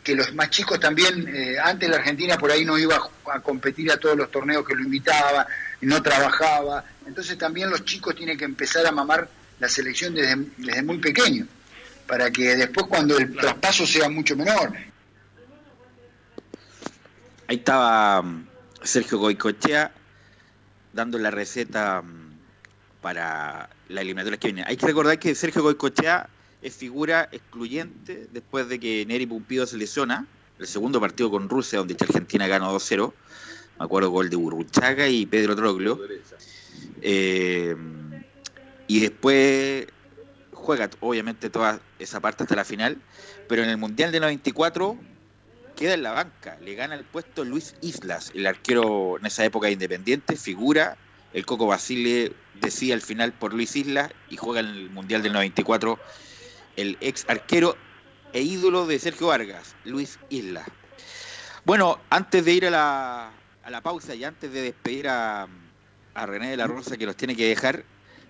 [0.03, 1.31] que los más chicos también,
[1.63, 2.99] antes la Argentina por ahí no iba
[3.31, 5.45] a, competir a todos los torneos que lo invitaba,
[5.81, 10.83] no trabajaba, entonces también los chicos tienen que empezar a mamar la selección desde, desde
[10.83, 11.47] muy pequeño
[12.07, 14.73] para que después cuando el traspaso sea mucho menor.
[17.47, 18.47] Ahí estaba mm,
[18.83, 19.91] Sergio Goicochea
[20.93, 22.33] dando la receta mm,
[23.01, 24.63] para la eliminatoria que viene.
[24.67, 26.29] Hay que recordar que Sergio Goicochea
[26.61, 30.25] es figura excluyente después de que Neri Pumpido se lesiona,
[30.57, 33.13] el segundo partido con Rusia, donde Argentina ganó 2-0.
[33.79, 35.99] Me acuerdo gol de Burruchaga y Pedro Troglio.
[37.01, 37.75] Eh,
[38.87, 39.87] y después
[40.51, 42.97] juega obviamente toda esa parte hasta la final,
[43.47, 44.97] pero en el Mundial de 94
[45.75, 49.69] queda en la banca, le gana el puesto Luis Islas, el arquero en esa época
[49.69, 50.97] independiente, figura,
[51.33, 55.33] el Coco Basile decía al final por Luis Islas y juega en el Mundial del
[55.33, 55.99] 94
[56.77, 57.77] el ex arquero
[58.31, 60.65] e ídolo de Sergio Vargas, Luis Islas.
[61.65, 63.31] Bueno, antes de ir a la,
[63.65, 65.47] a la pausa y antes de despedir a,
[66.13, 67.83] a René de la Rosa que los tiene que dejar,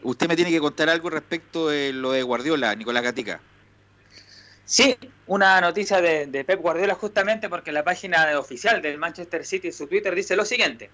[0.06, 3.42] Usted me tiene que contar algo respecto de lo de Guardiola, Nicolás Gatica.
[4.64, 4.96] Sí,
[5.26, 9.88] una noticia de, Pep Guardiola justamente porque la página oficial del Manchester City en su
[9.88, 10.92] Twitter dice lo siguiente.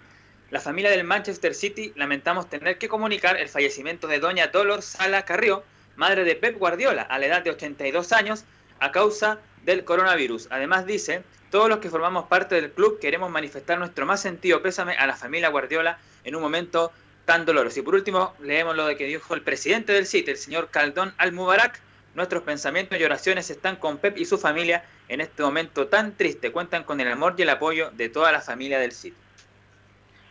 [0.50, 5.26] La familia del Manchester City lamentamos tener que comunicar el fallecimiento de doña Dolores Sala
[5.26, 5.66] Carrió,
[5.98, 8.46] madre de Pep Guardiola, a la edad de 82 años,
[8.80, 10.48] a causa del coronavirus.
[10.52, 14.94] Además dice, todos los que formamos parte del club queremos manifestar nuestro más sentido pésame
[14.94, 16.92] a la familia Guardiola en un momento
[17.26, 17.80] tan doloroso.
[17.80, 21.14] Y por último, leemos lo de que dijo el presidente del City, el señor Caldón
[21.18, 21.80] Al-Mubarak.
[22.16, 26.52] Nuestros pensamientos y oraciones están con Pep y su familia en este momento tan triste.
[26.52, 29.16] Cuentan con el amor y el apoyo de toda la familia del City.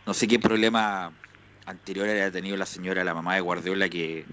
[0.05, 1.11] No sé qué problema
[1.65, 4.25] anterior haya tenido la señora, la mamá de Guardiola, que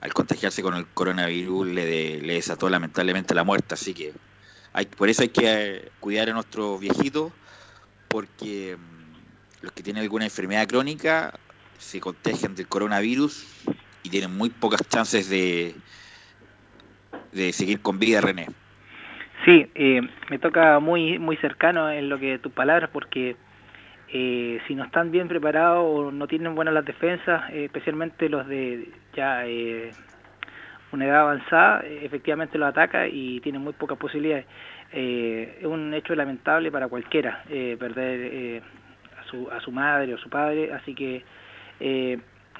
[0.00, 3.74] al contagiarse con el coronavirus le, le desató lamentablemente la muerte.
[3.74, 4.12] Así que
[4.72, 7.32] hay, por eso hay que eh, cuidar a nuestros viejitos,
[8.08, 11.32] porque mm, los que tienen alguna enfermedad crónica
[11.78, 13.46] se contagian del coronavirus
[14.02, 15.74] y tienen muy pocas chances de,
[17.32, 18.46] de seguir con vida, René.
[19.44, 23.36] Sí, eh, me toca muy muy cercano en lo que tus palabras, porque
[24.12, 28.46] eh, si no están bien preparados o no tienen buenas las defensas, eh, especialmente los
[28.48, 29.92] de ya eh,
[30.92, 34.46] una edad avanzada, efectivamente los ataca y tienen muy pocas posibilidades.
[34.92, 38.62] es un hecho lamentable para cualquiera perder
[39.18, 41.24] a, su, a su madre o su padre, así que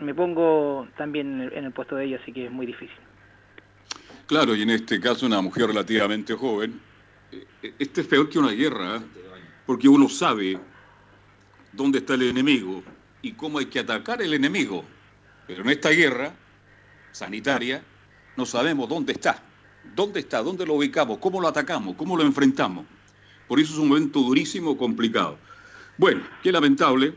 [0.01, 2.97] me pongo también en el puesto de ella, así que es muy difícil.
[4.27, 6.81] Claro, y en este caso una mujer relativamente joven.
[7.79, 9.03] Este es peor que una guerra,
[9.67, 10.59] porque uno sabe
[11.73, 12.83] dónde está el enemigo
[13.23, 14.85] y cómo hay que atacar el enemigo.
[15.47, 16.33] Pero en esta guerra
[17.13, 17.83] sanitaria
[18.37, 19.43] no sabemos dónde está.
[19.95, 20.43] ¿Dónde está?
[20.43, 21.19] ¿Dónde lo ubicamos?
[21.19, 21.97] ¿Cómo lo atacamos?
[21.97, 22.85] ¿Cómo lo enfrentamos?
[23.49, 25.39] Por eso es un momento durísimo, complicado.
[25.97, 27.15] Bueno, qué lamentable.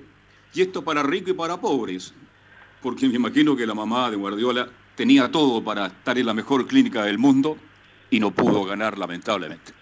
[0.53, 2.13] Y esto para ricos y para pobres.
[2.81, 6.67] Porque me imagino que la mamá de Guardiola tenía todo para estar en la mejor
[6.67, 7.57] clínica del mundo
[8.09, 9.73] y no pudo ganar, lamentablemente.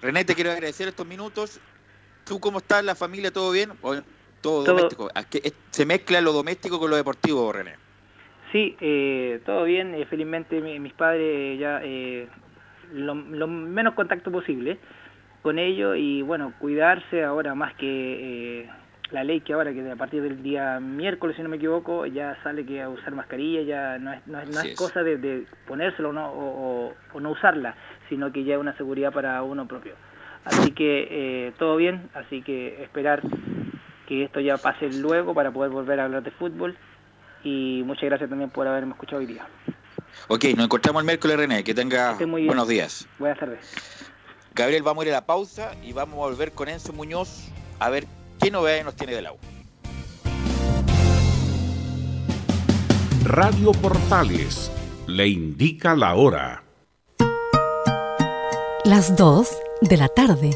[0.00, 1.60] René, te quiero agradecer estos minutos
[2.24, 2.84] ¿Tú cómo estás?
[2.84, 3.32] ¿La familia?
[3.32, 3.72] ¿Todo bien?
[4.40, 5.10] todo, doméstico.
[5.70, 7.76] ¿Se mezcla lo doméstico con lo deportivo, René?
[8.52, 9.94] Sí, eh, todo bien.
[9.94, 12.28] Eh, felizmente mis padres ya eh,
[12.92, 14.78] lo, menos contacto posible
[15.42, 18.68] con ellos y bueno, cuidarse ahora más que
[19.10, 22.40] la ley que ahora que a partir del día miércoles, si no me equivoco, ya
[22.44, 27.20] sale que a usar mascarilla ya no es, no es, cosa de, ponérselo o, o
[27.20, 27.74] no usarla,
[28.08, 29.94] sino que ya es una seguridad para uno propio.
[30.44, 33.22] Así que eh, todo bien, así que esperar
[34.06, 36.76] que esto ya pase luego para poder volver a hablar de fútbol.
[37.44, 39.46] Y muchas gracias también por haberme escuchado hoy día.
[40.28, 41.64] Ok, nos encontramos el miércoles, René.
[41.64, 43.06] Que tenga buenos días.
[43.18, 43.66] Buenas tardes.
[44.54, 47.88] Gabriel, vamos a ir a la pausa y vamos a volver con Enzo Muñoz a
[47.90, 48.06] ver
[48.40, 49.40] qué novedades nos tiene del agua.
[53.24, 54.70] Radio Portales
[55.06, 56.62] le indica la hora.
[58.84, 60.50] Las dos de la tarde.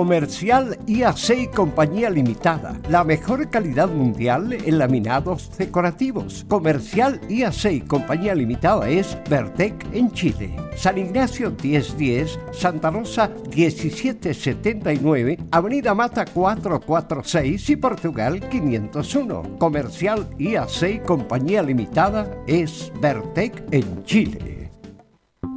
[0.00, 2.80] Comercial IAC Compañía Limitada.
[2.88, 6.46] La mejor calidad mundial en laminados decorativos.
[6.48, 10.56] Comercial IAC Compañía Limitada es Vertec en Chile.
[10.74, 19.58] San Ignacio 1010, Santa Rosa 1779, Avenida Mata 446 y Portugal 501.
[19.58, 24.70] Comercial IAC Compañía Limitada es Vertec en Chile.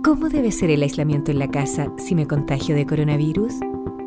[0.03, 3.53] ¿Cómo debe ser el aislamiento en la casa si me contagio de coronavirus?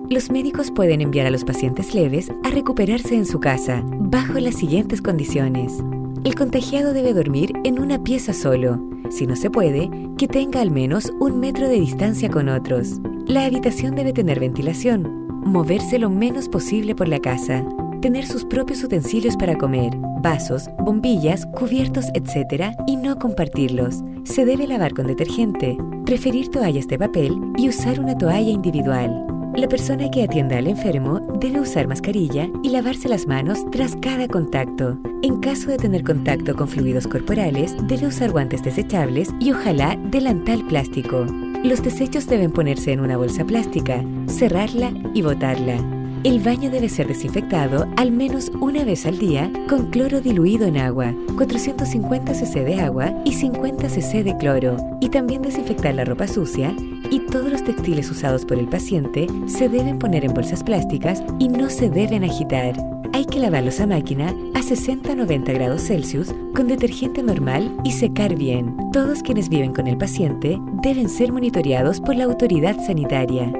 [0.09, 4.55] Los médicos pueden enviar a los pacientes leves a recuperarse en su casa bajo las
[4.55, 5.83] siguientes condiciones.
[6.23, 8.81] El contagiado debe dormir en una pieza solo.
[9.11, 13.01] Si no se puede, que tenga al menos un metro de distancia con otros.
[13.27, 15.27] La habitación debe tener ventilación.
[15.45, 17.65] Moverse lo menos posible por la casa.
[18.01, 19.93] Tener sus propios utensilios para comer,
[20.23, 22.77] vasos, bombillas, cubiertos, etc.
[22.87, 24.05] y no compartirlos.
[24.23, 29.27] Se debe lavar con detergente, preferir toallas de papel y usar una toalla individual.
[29.57, 34.29] La persona que atienda al enfermo debe usar mascarilla y lavarse las manos tras cada
[34.29, 34.99] contacto.
[35.23, 40.63] En caso de tener contacto con fluidos corporales, debe usar guantes desechables y ojalá delantal
[40.67, 41.25] plástico.
[41.65, 45.96] Los desechos deben ponerse en una bolsa plástica, cerrarla y botarla.
[46.27, 50.77] El baño debe ser desinfectado al menos una vez al día con cloro diluido en
[50.77, 56.27] agua, 450 cc de agua y 50 cc de cloro, y también desinfectar la ropa
[56.27, 56.75] sucia
[57.13, 61.49] y todos los textiles usados por el paciente se deben poner en bolsas plásticas y
[61.49, 62.75] no se deben agitar.
[63.13, 68.77] Hay que lavarlos a máquina a 60-90 grados Celsius con detergente normal y secar bien.
[68.93, 73.53] Todos quienes viven con el paciente deben ser monitoreados por la autoridad sanitaria.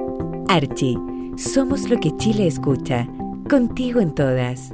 [0.49, 0.97] Archie
[1.37, 3.07] somos lo que Chile escucha.
[3.49, 4.73] Contigo en todas.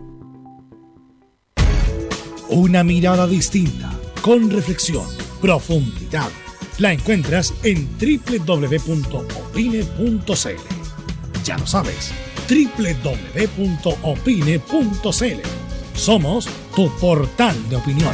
[2.49, 3.91] Una mirada distinta,
[4.21, 5.05] con reflexión,
[5.41, 6.29] profundidad.
[6.79, 9.03] La encuentras en www.opine.cl.
[11.43, 12.11] Ya lo sabes,
[12.49, 13.17] www.opine.cl
[15.95, 18.13] Somos tu portal de opinión.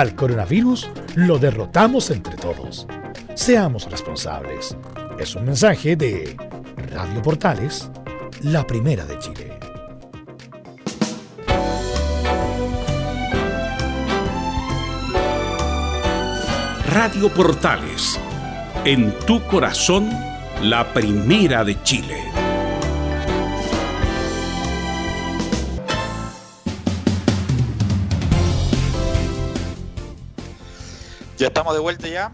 [0.00, 2.86] al coronavirus lo derrotamos entre todos.
[3.34, 4.76] Seamos responsables.
[5.18, 6.36] Es un mensaje de
[6.92, 7.90] Radio Portales,
[8.42, 9.58] la primera de Chile.
[16.92, 18.18] Radio Portales,
[18.84, 20.10] en tu corazón,
[20.62, 22.45] la primera de Chile.
[31.38, 32.32] Ya estamos de vuelta ya.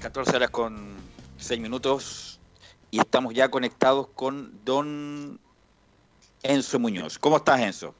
[0.00, 0.94] 14 horas con
[1.38, 2.38] 6 minutos.
[2.92, 5.40] Y estamos ya conectados con don
[6.44, 7.18] Enzo Muñoz.
[7.18, 7.94] ¿Cómo estás, Enzo?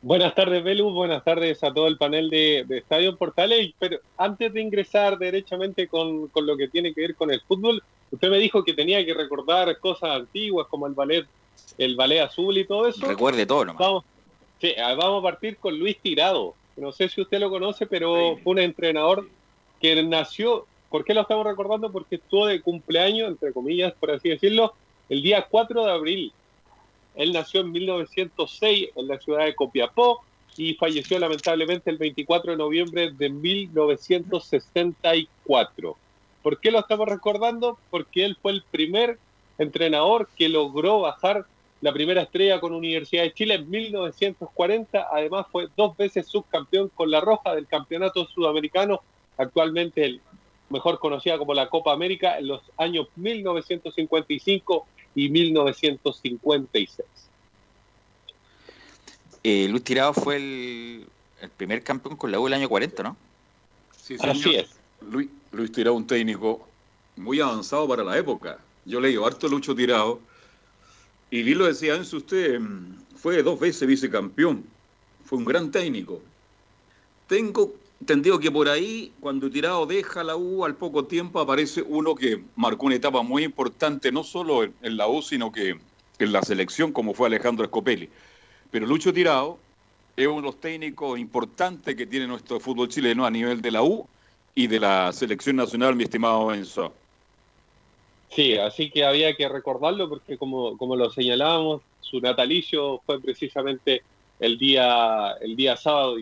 [0.00, 0.90] Buenas tardes, Belu.
[0.90, 3.74] Buenas tardes a todo el panel de, Estadio Portales.
[3.78, 7.80] Pero antes de ingresar derechamente con, lo que tiene que ver con el fútbol,
[8.10, 11.28] usted me dijo que tenía que recordar cosas antiguas como el ballet,
[11.78, 13.06] el ballet azul y todo eso.
[13.06, 13.78] Recuerde todo nomás.
[13.78, 14.04] Vamos,
[14.60, 18.52] sí, vamos a partir con Luis Tirado no sé si usted lo conoce, pero fue
[18.52, 19.28] un entrenador
[19.80, 21.90] que nació, ¿por qué lo estamos recordando?
[21.90, 24.74] Porque estuvo de cumpleaños, entre comillas, por así decirlo,
[25.08, 26.32] el día 4 de abril.
[27.14, 30.22] Él nació en 1906 en la ciudad de Copiapó
[30.56, 35.96] y falleció lamentablemente el 24 de noviembre de 1964.
[36.42, 37.78] ¿Por qué lo estamos recordando?
[37.90, 39.18] Porque él fue el primer
[39.58, 41.44] entrenador que logró bajar
[41.82, 45.08] la primera estrella con Universidad de Chile en 1940.
[45.12, 49.02] Además fue dos veces subcampeón con la Roja del Campeonato Sudamericano,
[49.36, 50.20] actualmente el
[50.70, 57.08] mejor conocida como la Copa América en los años 1955 y 1956.
[59.42, 61.06] Eh, Luis Tirado fue el,
[61.56, 63.16] primer campeón con la U del año 40, ¿no?
[63.96, 64.70] Sí, Así es.
[65.00, 66.64] Luis, Luis Tirado, un técnico
[67.16, 68.58] muy avanzado para la época.
[68.84, 70.20] Yo leí harto Lucho Tirado
[71.32, 74.64] y bien lo decía antes usted, mm, fue dos veces vicecampeón,
[75.24, 76.20] fue un gran técnico.
[77.26, 82.14] Tengo entendido que por ahí, cuando Tirado deja la U, al poco tiempo aparece uno
[82.14, 85.78] que marcó una etapa muy importante, no solo en, la U, sino que
[86.18, 88.10] en la selección, como fue Alejandro Scopelli.
[88.70, 89.58] Pero Lucho Tirado
[90.14, 93.82] es uno de los técnicos importantes que tiene nuestro fútbol chileno a nivel de la
[93.82, 94.06] U
[94.54, 96.92] y de la selección nacional, mi estimado Enzo.
[98.34, 104.02] Sí, así que había que recordarlo porque como, como lo señalábamos, su natalicio fue precisamente
[104.40, 106.16] el día, el día sábado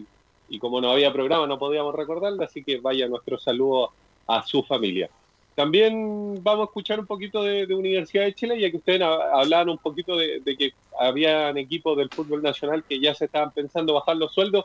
[0.49, 3.93] y, como no había programa no podíamos recordarlo, así que vaya nuestro saludo
[4.27, 5.09] a su familia.
[5.55, 9.79] También vamos a escuchar un poquito de, Universidad de Chile, ya que ustedes hablaban un
[9.79, 14.33] poquito de, que habían equipos del fútbol nacional que ya se estaban pensando bajar los
[14.33, 14.65] sueldos.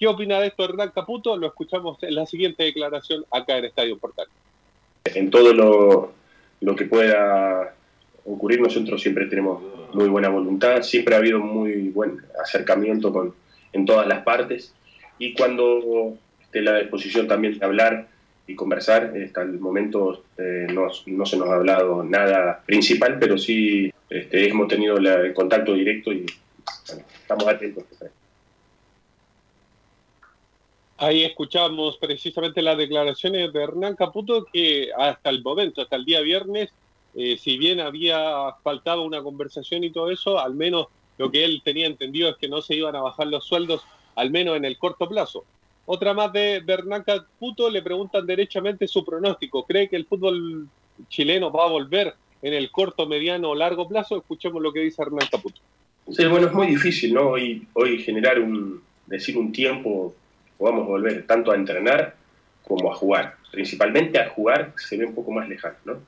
[0.00, 1.36] ¿Qué opina de esto Hernán Caputo?
[1.36, 4.26] Lo escuchamos en la siguiente declaración acá en Estadio Portal.
[5.04, 6.12] En todo lo,
[6.60, 7.74] lo que pueda
[8.24, 9.62] ocurrir, nosotros siempre tenemos
[9.94, 13.34] muy buena voluntad, siempre ha habido muy buen acercamiento con,
[13.72, 14.74] en todas las partes
[15.18, 18.08] y cuando esté la disposición también de hablar
[18.46, 23.38] y conversar, hasta el momento eh, no, no, se nos ha hablado nada principal, pero
[23.38, 26.26] sí este, hemos tenido la, el contacto directo y
[27.20, 27.84] estamos atentos.
[30.98, 36.20] Ahí escuchamos precisamente las declaraciones de Hernán Caputo que hasta el momento, hasta el día
[36.22, 36.70] viernes,
[37.14, 40.86] eh, si bien había faltado una conversación y todo eso, al menos
[41.18, 43.82] lo que él tenía entendido es que no se iban a bajar los sueldos,
[44.14, 45.44] al menos en el corto plazo.
[45.84, 49.64] Otra más de, de Hernán Caputo, le preguntan derechamente su pronóstico.
[49.64, 50.66] ¿Cree que el fútbol
[51.08, 54.16] chileno va a volver en el corto, mediano o largo plazo?
[54.16, 55.60] Escuchemos lo que dice Hernán Caputo.
[56.10, 57.30] Sí, bueno, es muy difícil, ¿no?
[57.30, 60.14] Hoy, hoy generar un, decir un tiempo
[60.58, 62.14] podamos volver tanto a entrenar
[62.66, 63.36] como a jugar.
[63.50, 65.98] Principalmente a jugar se ve un poco más lejano, ¿no?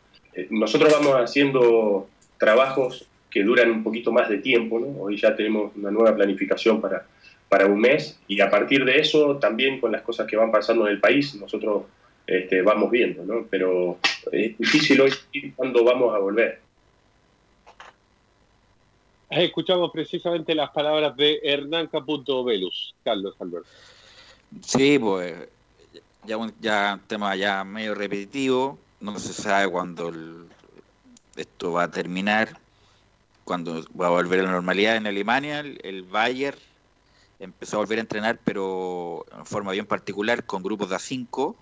[0.51, 5.03] Nosotros vamos haciendo trabajos que duran un poquito más de tiempo, ¿no?
[5.03, 7.07] Hoy ya tenemos una nueva planificación para,
[7.49, 10.87] para un mes y a partir de eso también con las cosas que van pasando
[10.87, 11.85] en el país nosotros
[12.27, 13.47] este, vamos viendo, ¿no?
[13.49, 13.99] Pero
[14.31, 15.13] es difícil hoy
[15.57, 16.61] cuándo vamos a volver.
[19.31, 23.69] Escuchamos precisamente las palabras de Hernán Caputo Velus, Carlos Alberto.
[24.67, 25.49] Sí, pues
[26.25, 30.13] ya un, ya tema ya medio repetitivo, no se sabe cuándo
[31.37, 32.59] esto va a terminar,
[33.45, 36.59] cuándo va a volver a la normalidad en Alemania, el, el Bayern
[37.39, 41.55] empezó a volver a entrenar, pero en forma bien particular, con grupos de A5.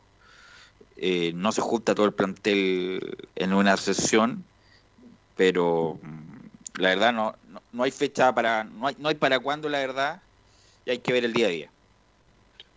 [0.97, 4.45] Eh, no se junta todo el plantel en una sesión,
[5.37, 9.39] pero mm, la verdad no, no, no, hay fecha para, no hay, no hay para
[9.39, 10.23] cuándo, la verdad,
[10.87, 11.71] y hay que ver el día a día.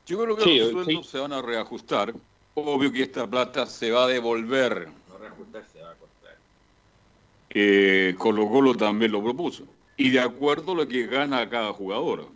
[0.10, 1.12] Yo creo que sí, los sueldos sí.
[1.12, 2.16] se van a reajustar.
[2.56, 4.90] Obvio que esta plata se va a devolver.
[5.08, 6.36] No reajustar, se va a cortar.
[7.52, 9.66] Eh, Colo Colo también lo propuso.
[9.98, 12.28] Y de acuerdo a lo que gana cada jugador.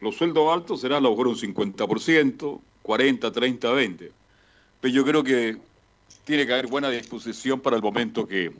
[0.00, 4.12] Los sueldos altos serán a lo mejor un 50%, 40, 30, 20.
[4.80, 5.56] Pero yo creo que
[6.24, 8.52] tiene que haber buena disposición para el momento que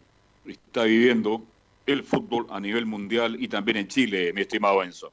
[0.47, 1.45] está viviendo
[1.87, 5.13] el fútbol a nivel mundial y también en Chile, mi estimado Enzo.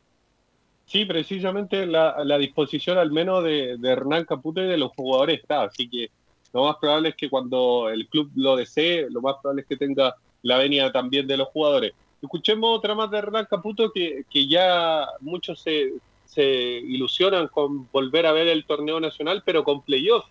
[0.85, 5.89] Sí, precisamente la, disposición al menos de, Hernán Caputo y de los jugadores está, así
[5.89, 6.09] que
[6.53, 9.77] lo más probable es que cuando el club lo desee, lo más probable es que
[9.77, 11.93] tenga la venia también de los jugadores.
[12.21, 15.93] Escuchemos otra más de Hernán Caputo que, que ya muchos se,
[16.25, 20.25] se ilusionan con volver a ver el torneo nacional, pero con playoff.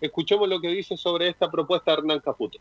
[0.00, 2.58] Escuchemos lo que dice sobre esta propuesta de Hernán Caputo.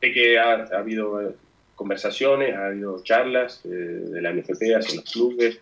[0.00, 1.34] Sé que ha, ha habido
[1.76, 5.60] conversaciones, ha habido charlas eh, de la NFP hacia los clubes,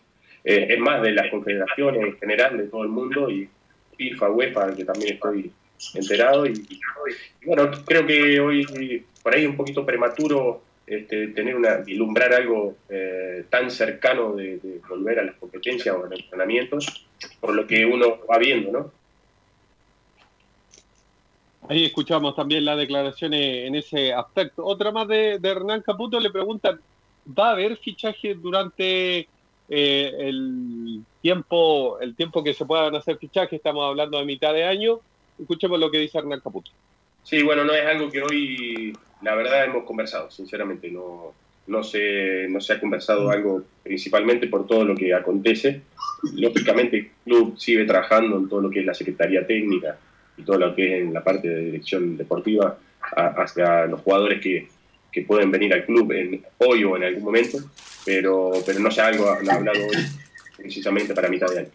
[0.48, 3.46] eh, es más de las confederaciones en general, de todo el mundo, y
[3.98, 5.52] FIFA, UEFA, que también estoy
[5.92, 6.46] enterado.
[6.46, 6.80] Y,
[7.44, 12.76] bueno, creo que hoy por ahí es un poquito prematuro este, tener una, vislumbrar algo
[12.88, 17.06] eh, tan cercano de, de, volver a las competencias o a los entrenamientos,
[17.40, 18.92] por lo que uno va viendo, ¿no?
[21.68, 24.64] Ahí escuchamos también las declaraciones en ese aspecto.
[24.64, 26.80] Otra más de, de Hernán Caputo le preguntan,
[27.38, 29.28] ¿va a haber fichaje durante
[29.68, 34.64] eh, el tiempo el tiempo que se puedan hacer fichajes, estamos hablando de mitad de
[34.64, 35.00] año.
[35.38, 36.70] Escuchemos lo que dice Hernán Caputo.
[37.22, 40.90] Sí, bueno, no es algo que hoy, la verdad, hemos conversado, sinceramente.
[40.90, 41.34] No,
[41.66, 45.82] no, se, no se ha conversado algo principalmente por todo lo que acontece.
[46.34, 49.98] Lógicamente, el club sigue trabajando en todo lo que es la Secretaría Técnica
[50.36, 54.68] y todo lo que es en la parte de dirección deportiva hacia los jugadores que,
[55.10, 57.58] que pueden venir al club en, hoy o en algún momento,
[58.04, 59.96] pero, pero no sé algo hablado hoy
[60.56, 61.70] precisamente para mitad de año.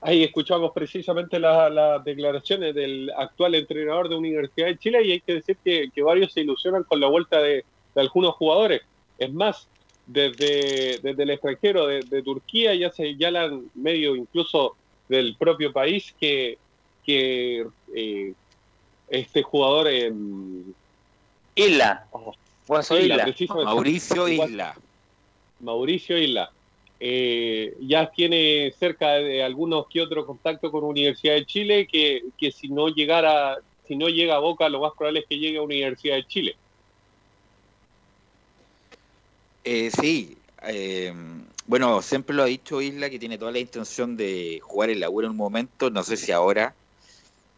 [0.00, 5.20] Ahí escuchamos precisamente las la declaraciones del actual entrenador de Universidad de Chile y hay
[5.20, 7.64] que decir que, que varios se ilusionan con la vuelta de,
[7.94, 8.82] de, algunos jugadores.
[9.18, 9.66] Es más,
[10.06, 14.76] desde, desde el extranjero, de, de Turquía, ya se señalan medio incluso
[15.08, 16.58] del propio país que,
[17.04, 18.34] que eh,
[19.10, 20.74] este jugador en
[21.54, 22.06] Isla.
[22.12, 22.34] Oh,
[22.68, 23.28] Isla.
[23.28, 23.64] Isla.
[23.64, 24.76] Mauricio Isla.
[25.60, 26.50] Mauricio Isla.
[27.00, 32.50] eh, ya tiene cerca de algunos que otros contactos con Universidad de Chile, que, que
[32.50, 35.62] si no llegara, si no llega a Boca, lo más probable es que llegue a
[35.62, 36.56] Universidad de Chile.
[39.64, 41.12] Eh, sí, eh,
[41.66, 45.10] bueno, siempre lo ha dicho Isla que tiene toda la intención de jugar en la
[45.10, 46.74] U en un momento, no sé si ahora.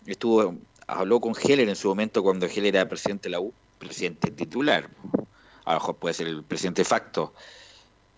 [0.07, 0.55] Estuvo,
[0.91, 4.88] habló con Heller en su momento cuando Heller era presidente de la U, presidente titular.
[5.64, 7.32] A lo mejor puede ser el presidente de facto.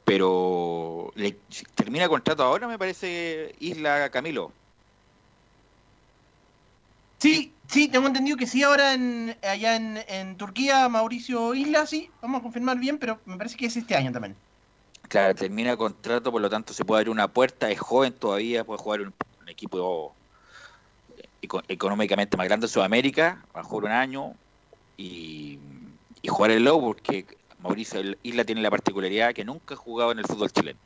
[0.04, 1.36] Pero le,
[1.74, 4.52] termina contrato ahora, me parece, Isla Camilo.
[7.18, 12.10] Sí, sí, tengo entendido que sí, ahora en, allá en, en Turquía, Mauricio Isla, sí,
[12.20, 14.34] vamos a confirmar bien, pero me parece que es este año también.
[15.08, 18.78] Claro, termina contrato, por lo tanto se puede abrir una puerta, es joven todavía, puede
[18.78, 20.16] jugar un, un equipo
[21.68, 24.34] económicamente más grande de Sudamérica, a jugar un año
[24.96, 25.58] y,
[26.22, 27.26] y jugar el low porque
[27.62, 30.78] Mauricio Isla tiene la particularidad que nunca ha jugado en el fútbol chileno.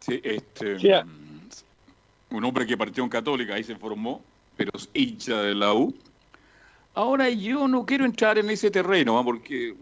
[0.00, 1.04] Sí, este, Sí, ah.
[1.04, 4.22] mm, un hombre que partió en Católica, ahí se formó,
[4.56, 5.94] pero es hincha de la U.
[6.94, 9.24] Ahora yo no quiero entrar en ese terreno, ¿ah?
[9.24, 9.74] porque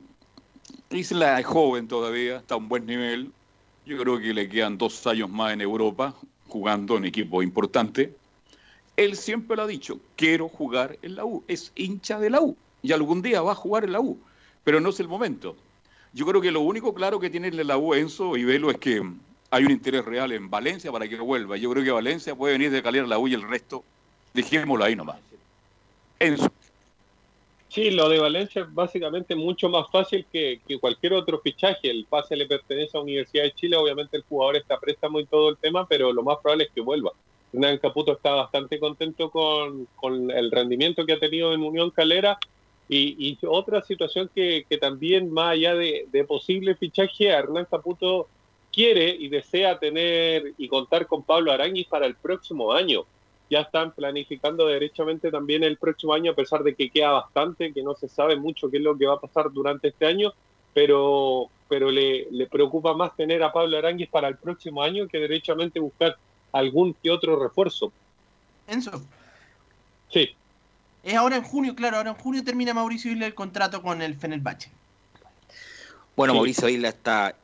[0.91, 3.33] Isla es joven todavía, está a un buen nivel.
[3.87, 6.15] Yo creo que le quedan dos años más en Europa,
[6.49, 8.15] jugando en equipo importante.
[9.01, 12.55] Él siempre lo ha dicho, quiero jugar en la U, es hincha de la U,
[12.83, 14.19] y algún día va a jugar en la U,
[14.63, 15.57] pero no es el momento.
[16.13, 19.03] Yo creo que lo único claro que tiene la U Enzo y Velo es que
[19.51, 21.57] hay un interés real en Valencia para que vuelva.
[21.57, 23.83] Yo creo que Valencia puede venir de Calera a la U y el resto,
[24.35, 25.17] dejémoslo ahí nomás.
[26.19, 26.53] Enzo.
[27.71, 31.89] Sí, lo de Valencia es básicamente mucho más fácil que, que cualquier otro fichaje.
[31.91, 35.49] El pase le pertenece a Universidad de Chile, obviamente el jugador está préstamo y todo
[35.49, 37.13] el tema, pero lo más probable es que vuelva.
[37.53, 42.39] Hernán Caputo está bastante contento con, el rendimiento que ha tenido en Unión Calera.
[42.89, 48.29] Y, otra situación que, también, más allá de, posible fichaje, Hernán Caputo
[48.73, 53.05] quiere y desea tener y contar con Pablo Aranguis para el próximo año
[53.51, 57.83] ya están planificando derechamente también el próximo año, a pesar de que queda bastante, que
[57.83, 60.33] no se sabe mucho qué es lo que va a pasar durante este año,
[60.73, 65.19] pero, pero le, le preocupa más tener a Pablo Aranguis para el próximo año que
[65.19, 66.17] derechamente buscar
[66.53, 67.93] algún que otro refuerzo.
[68.67, 69.03] Enzo,
[70.13, 70.35] Sí,
[71.05, 74.17] es ahora en junio, claro, ahora en junio termina Mauricio Isla el contrato con el
[74.17, 74.71] Fenerbahce.
[76.17, 76.39] Bueno, Sí.
[76.39, 77.37] Mauricio Isla está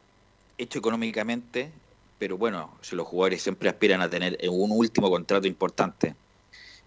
[0.59, 1.70] hecho económicamente,
[2.18, 6.14] pero bueno, si los jugadores siempre aspiran a tener un último contrato importante.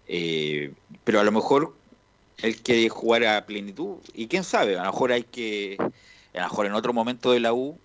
[0.06, 0.72] Eh,
[1.04, 1.74] pero a lo mejor
[2.38, 5.76] él quiere jugar a plenitud, y quién sabe, a lo mejor hay que,
[6.34, 7.78] a lo mejor en otro momento de la U,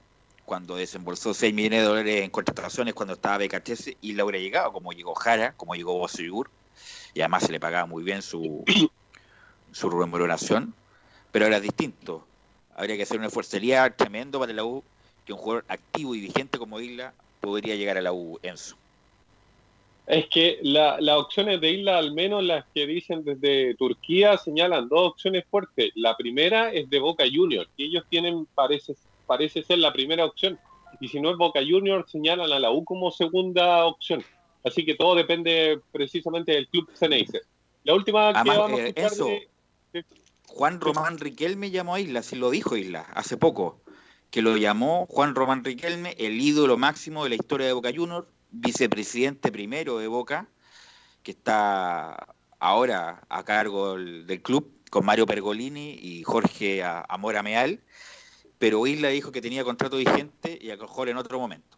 [0.46, 4.94] cuando desembolsó 6 millones de dólares en contrataciones cuando estaba BKTS y hubiera llegado, como
[4.94, 6.50] llegó Jara, como llegó Boseyur,
[7.14, 8.64] y además se le pagaba muy bien su,
[9.72, 10.74] su remuneración,
[11.32, 12.26] pero ahora es distinto.
[12.76, 13.52] Habría que hacer un esfuerzo.
[13.52, 14.84] Sería tremendo para la U
[15.26, 18.76] que un jugador activo y vigente como Isla podría llegar a la U, Enzo.
[20.08, 24.88] es que la- las opciones de Isla, al menos las que dicen desde Turquía, señalan
[24.88, 25.90] dos opciones fuertes.
[25.96, 28.94] La primera es de Boca Juniors, que ellos tienen, parece,
[29.26, 30.60] parece ser la primera opción.
[31.00, 34.24] Y si no es Boca Juniors, señalan a la U como segunda opción.
[34.64, 37.42] Así que todo depende precisamente del club Ceneice.
[37.84, 40.06] La última que Además, vamos a eh, escuchar de-
[40.48, 43.82] Juan Román Riquelme llamó a Isla, sí lo dijo Isla, hace poco,
[44.32, 48.28] que lo llamó Juan Román Riquelme, el ídolo máximo de la historia de Boca Juniors,
[48.52, 50.48] vicepresidente primero de Boca,
[51.24, 57.82] que está ahora a cargo del, del club, con Mario Pergolini y Jorge Amora Meal,
[58.58, 61.78] pero Isla dijo que tenía contrato vigente y a en otro momento.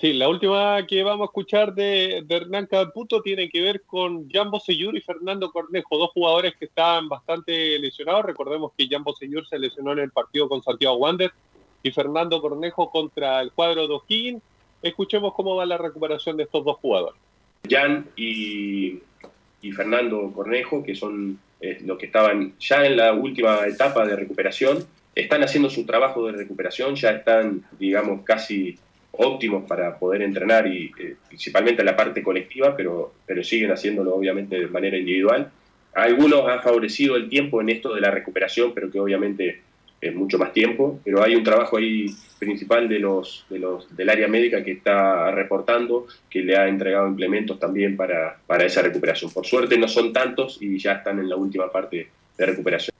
[0.00, 4.30] Sí, la última que vamos a escuchar de, de Hernán Caputo tiene que ver con
[4.30, 8.24] Jambo Seyur y Fernando Cornejo, dos jugadores que estaban bastante lesionados.
[8.24, 11.32] Recordemos que Jambo Seyur se lesionó en el partido con Santiago Wander
[11.82, 14.42] y Fernando Cornejo contra el cuadro de O'Higgins.
[14.82, 17.20] Escuchemos cómo va la recuperación de estos dos jugadores.
[17.68, 19.00] Jan y,
[19.62, 24.14] y Fernando Cornejo, que son eh, los que estaban ya en la última etapa de
[24.14, 24.86] recuperación,
[25.20, 28.78] están haciendo su trabajo de recuperación, ya están, digamos, casi
[29.10, 34.14] óptimos para poder entrenar y eh, principalmente en la parte colectiva, pero, pero siguen haciéndolo
[34.14, 35.50] obviamente de manera individual.
[35.94, 39.62] A algunos ha favorecido el tiempo en esto de la recuperación, pero que obviamente
[40.00, 42.06] es mucho más tiempo, pero hay un trabajo ahí
[42.38, 47.08] principal de los, de los del área médica que está reportando, que le ha entregado
[47.08, 49.32] implementos también para, para esa recuperación.
[49.32, 52.97] Por suerte no son tantos y ya están en la última parte de recuperación.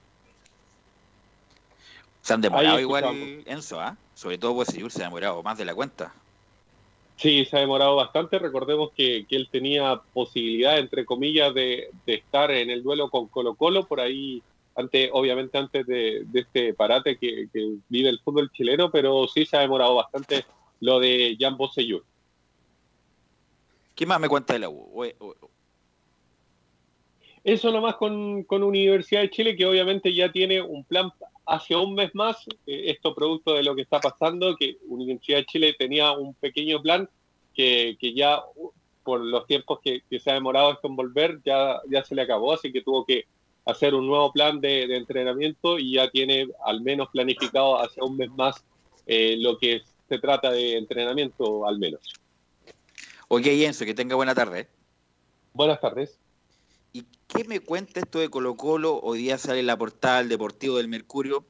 [2.29, 3.43] Se han demorado Ahí igual.
[3.47, 3.97] Enzo, ¿ah?
[4.13, 6.13] Sobre todo Boseyur se ha demorado más de la cuenta.
[7.15, 8.37] Sí, se ha demorado bastante.
[8.37, 13.29] Recordemos que, que él tenía posibilidad, entre comillas, de, de estar en el duelo con
[13.29, 14.43] Colo Colo, por ahí,
[14.75, 19.47] antes, obviamente antes de, de este parate que, que vive el fútbol chileno, pero sí
[19.47, 20.45] se ha demorado bastante
[20.81, 22.05] lo de Jan Bosellur.
[23.95, 25.03] ¿Qué más me cuenta de la U?
[27.43, 31.09] Eso nomás con, con Universidad de Chile, que obviamente ya tiene un plan
[31.49, 32.37] hacia un mes más.
[32.65, 36.81] Eh, esto producto de lo que está pasando, que Universidad de Chile tenía un pequeño
[36.81, 37.09] plan
[37.53, 38.41] que, que ya
[39.03, 42.53] por los tiempos que, se ha demorado esto en volver, ya, ya se le acabó,
[42.53, 43.25] así que tuvo que
[43.65, 48.29] hacer un nuevo plan de, entrenamiento y ya tiene al menos planificado hacia un mes
[48.31, 48.63] más
[49.07, 52.13] eh, lo que se trata de entrenamiento, al menos.
[53.27, 54.67] Ok, Enzo, que tenga buena tarde.
[55.53, 56.19] Buenas tardes.
[56.91, 58.99] ¿Y qué me cuenta esto de Colo Colo?
[59.01, 61.45] Hoy día sale la portada del Deportivo del Mercurio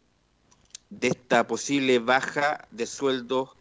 [0.90, 3.56] de esta posible baja de sueldo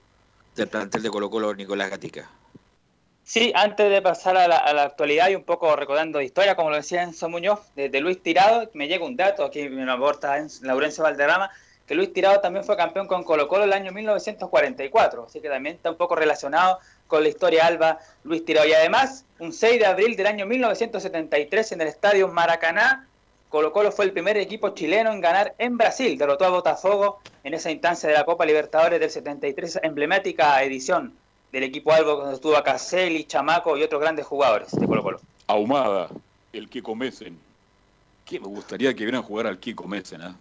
[0.57, 2.31] del plantel de Colo Colo Nicolás Gatica.
[3.23, 7.03] Sí, antes de pasar a la, actualidad y un poco recordando historia, como lo decía
[7.03, 11.51] Enzo Muñoz, de, Luis Tirado, me llega un dato, aquí me lo aporta Laurencio Valderrama,
[11.87, 15.77] que Luis Tirado también fue campeón con Colo Colo el año 1944, así que también
[15.77, 16.79] está un poco relacionado
[17.09, 18.69] con la historia alba Luis Tirado.
[18.69, 23.09] Y además, un 6 de abril del año 1973 en el estadio Maracaná,
[23.49, 27.55] Colo Colo fue el primer equipo chileno en ganar en Brasil, derrotó a Botafogo en
[27.55, 31.15] esa instancia de la Copa Libertadores del 73, emblemática edición
[31.51, 35.21] del equipo Albo cuando estuvo a Caselli, Chamaco y otros grandes jugadores de Colo Colo.
[35.47, 36.09] Ahumada,
[36.53, 37.39] el Kiko Messen.
[38.27, 40.21] ¿Qué me gustaría que vieran jugar al Kiko Messen?
[40.21, 40.35] ¿eh?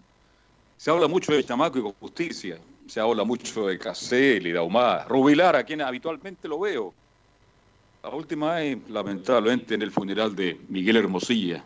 [0.76, 2.58] Se habla mucho de Chamaco y con justicia.
[2.88, 5.06] Se habla mucho de Caselli, de Ahumada.
[5.06, 6.94] Rubilar, a quien habitualmente lo veo.
[8.04, 11.64] La última vez, lamentablemente, en el funeral de Miguel Hermosilla.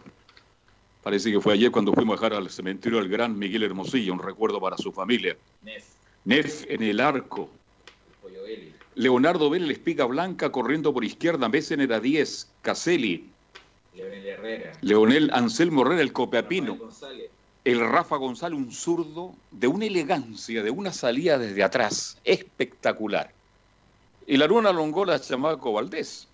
[1.03, 4.19] Parece que fue ayer cuando fuimos a dejar al cementerio del gran Miguel Hermosilla, un
[4.19, 5.35] recuerdo para su familia.
[5.63, 5.85] Nef.
[6.25, 7.49] Nef en el arco.
[8.95, 13.29] Leonardo Vélez Espiga Blanca corriendo por izquierda, Messen era 10, Caselli.
[13.95, 14.71] Leonel Herrera.
[14.81, 16.77] Leonel Anselmo Herrera, el Copeapino.
[17.63, 23.31] El Rafa González, un zurdo de una elegancia, de una salida desde atrás, espectacular.
[24.25, 26.27] Y la luna longola Chamaco Valdés.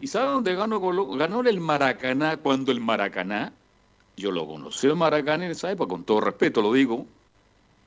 [0.00, 0.80] ¿Y sabe dónde ganó?
[1.16, 3.52] Ganó el Maracaná, cuando el Maracaná,
[4.16, 7.06] yo lo conocí el Maracaná en esa época, con todo respeto lo digo,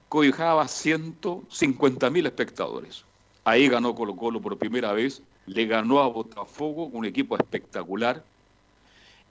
[0.10, 3.04] cobijaba 150 mil espectadores.
[3.44, 8.24] Ahí ganó Colo Colo por primera vez, le ganó a Botafogo, un equipo espectacular.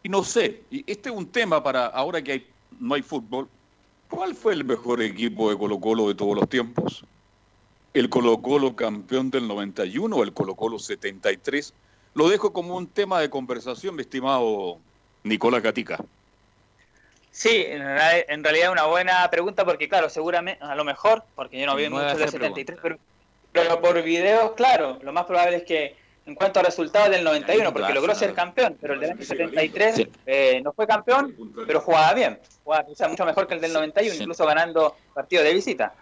[0.03, 2.47] Y no sé, este es un tema para ahora que hay,
[2.81, 3.49] no hay fútbol,
[4.09, 7.05] ¿cuál fue el mejor equipo de Colo Colo de todos los tiempos?
[7.93, 11.73] ¿El Colo Colo campeón del 91 o el Colo Colo 73?
[12.15, 14.79] Lo dejo como un tema de conversación, mi estimado
[15.23, 15.99] Nicolás Gatica.
[17.31, 17.83] Sí, en
[18.45, 21.89] realidad es una buena pregunta porque, claro, seguramente, a lo mejor, porque yo no vi
[21.89, 22.99] mucho del 73, pero
[23.55, 25.97] pero por videos, claro, lo más probable es que
[26.27, 30.09] en cuanto a resultados del 91, porque logró ser campeón, pero el del año 73
[30.27, 34.47] eh, no fue campeón, pero jugaba bien, jugaba mucho mejor que el del 91, incluso
[34.47, 35.95] ganando partidos de visita.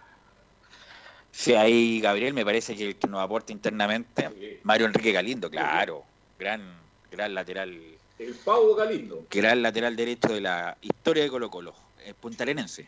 [1.31, 6.03] Sí, ahí Gabriel me parece que el que nos aporta internamente, Mario Enrique Galindo, claro,
[6.39, 6.61] gran,
[7.11, 7.77] gran lateral.
[8.19, 9.25] El Pau Galindo.
[9.29, 11.73] Gran lateral derecho de la historia de Colo Colo,
[12.05, 12.85] el puntarenense.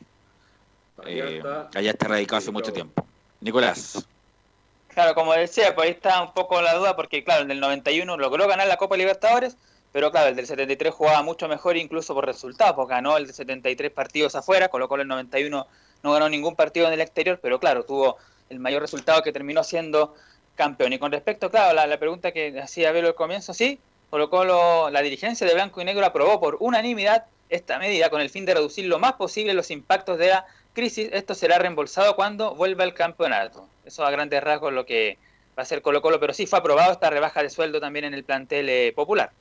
[1.06, 3.06] Eh, allá está radicado hace mucho tiempo.
[3.42, 4.08] Nicolás.
[4.96, 8.16] Claro, como decía, pues ahí está un poco la duda, porque claro, el del 91
[8.16, 9.58] logró ganar la Copa Libertadores,
[9.92, 13.34] pero claro, el del 73 jugaba mucho mejor incluso por resultados, porque ganó el de
[13.34, 15.68] 73 partidos afuera, colocó el 91
[16.02, 18.16] no ganó ningún partido en el exterior, pero claro, tuvo
[18.50, 20.16] el mayor resultado que terminó siendo
[20.56, 20.94] campeón.
[20.94, 23.80] Y con respecto, claro, la, la pregunta que hacía Velo al comienzo, sí,
[24.10, 28.46] colocó la dirigencia de Blanco y Negro aprobó por unanimidad esta medida con el fin
[28.46, 32.86] de reducir lo más posible los impactos de la crisis, esto será reembolsado cuando vuelva
[32.86, 33.68] el campeonato.
[33.86, 35.18] Eso a grandes rasgos lo que
[35.58, 38.14] va a ser Colo Colo, pero sí fue aprobado esta rebaja de sueldo también en
[38.14, 39.32] el plantel eh, popular.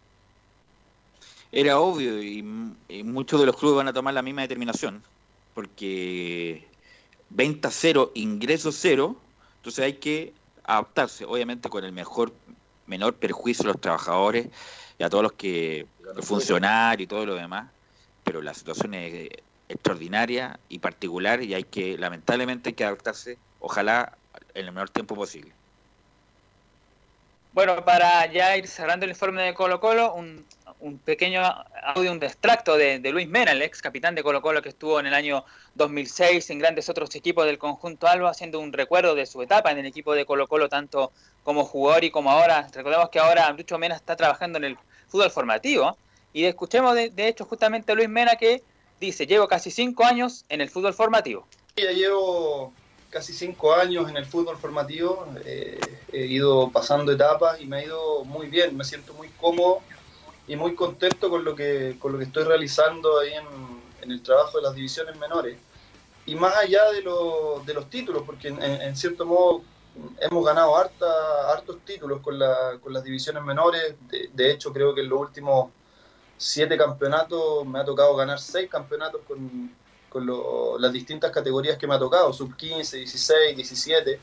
[1.51, 2.43] Era obvio y,
[3.05, 5.03] muchos de los clubes van a tomar la misma determinación,
[5.55, 6.67] porque
[7.31, 9.17] venta cero, ingreso cero,
[9.57, 10.33] entonces hay que
[10.65, 12.33] adaptarse, obviamente con el mejor,
[12.87, 14.49] menor perjuicio a los trabajadores
[14.99, 17.71] y a todos los que, los funcionarios y todo lo demás,
[18.25, 19.29] pero la situación es
[19.69, 24.17] extraordinaria y particular y hay que, lamentablemente, hay que adaptarse, ojalá,
[24.55, 25.53] en el menor tiempo posible.
[27.53, 30.45] Bueno, para ya ir cerrando el informe de Colo Colo, un,
[30.81, 31.41] un pequeño
[31.85, 35.07] audio, un extracto de, Luis Mena, el ex capitán de Colo Colo que estuvo en
[35.07, 35.45] el año
[35.77, 39.79] 2006 en grandes otros equipos del conjunto Alba, haciendo un recuerdo de su etapa en
[39.79, 42.69] el equipo de Colo Colo, tanto como jugador y como ahora.
[42.73, 44.79] Recordemos que ahora Lucho Mena está trabajando en el
[45.09, 45.97] fútbol formativo.
[46.33, 48.63] Y escuchemos de, de hecho justamente a Luis Mena que
[49.01, 51.47] dice, llevo casi cinco años en el fútbol formativo.
[51.77, 52.73] Ya llevo
[53.15, 57.85] casi cinco años en el fútbol formativo, eh, he ido pasando etapas y me ha
[57.85, 59.83] ido muy bien, me siento muy cómodo
[60.49, 64.59] y muy contento con lo que, con lo que estoy realizando ahí en, el trabajo
[64.59, 65.57] de las divisiones menores.
[66.27, 67.03] Y más allá de,
[67.67, 69.63] de los títulos, porque en, cierto modo
[70.21, 71.07] hemos ganado harta,
[71.53, 73.95] hartos títulos con, la, con las divisiones menores.
[74.11, 75.71] De, hecho, creo que en los últimos
[76.37, 79.71] siete campeonatos me ha tocado ganar seis campeonatos con,
[80.15, 84.21] con las distintas categorías que me ha tocado, sub 15, 16, 17.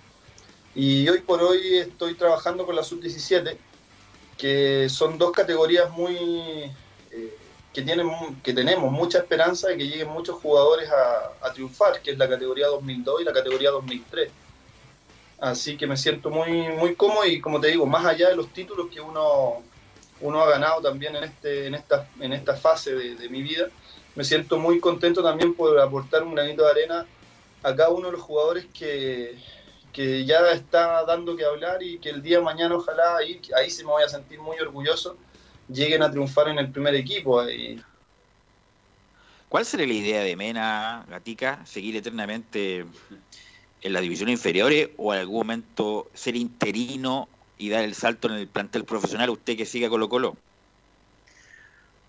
[0.75, 3.57] Y hoy por hoy estoy trabajando con la sub 17,
[4.37, 6.15] que son dos categorías muy...
[7.11, 7.37] Eh,
[7.73, 8.09] que, tienen,
[8.41, 12.27] que tenemos mucha esperanza de que lleguen muchos jugadores a, a triunfar, que es la
[12.29, 14.31] categoría 2002 y la categoría 2003
[15.41, 18.53] Así que me siento muy, muy cómodo y como te digo, más allá de los
[18.53, 19.63] títulos que uno,
[20.21, 23.67] uno ha ganado también en, este, en, esta, en esta fase de, mi vida,
[24.15, 27.05] me siento muy contento también por aportar un granito de arena
[27.63, 29.37] a cada uno de los jugadores que,
[29.93, 33.69] que ya está dando que hablar y que el día de mañana ojalá ahí, ahí
[33.69, 35.17] sí me voy a sentir muy orgulloso,
[35.67, 37.43] lleguen a triunfar en el primer equipo.
[39.49, 41.65] ¿Cuál sería la idea de Mena, Gatica?
[41.65, 42.85] ¿Seguir eternamente
[43.81, 48.35] en las divisiones inferiores o en algún momento ser interino y dar el salto en
[48.35, 50.37] el plantel profesional, usted que siga Colo Colo?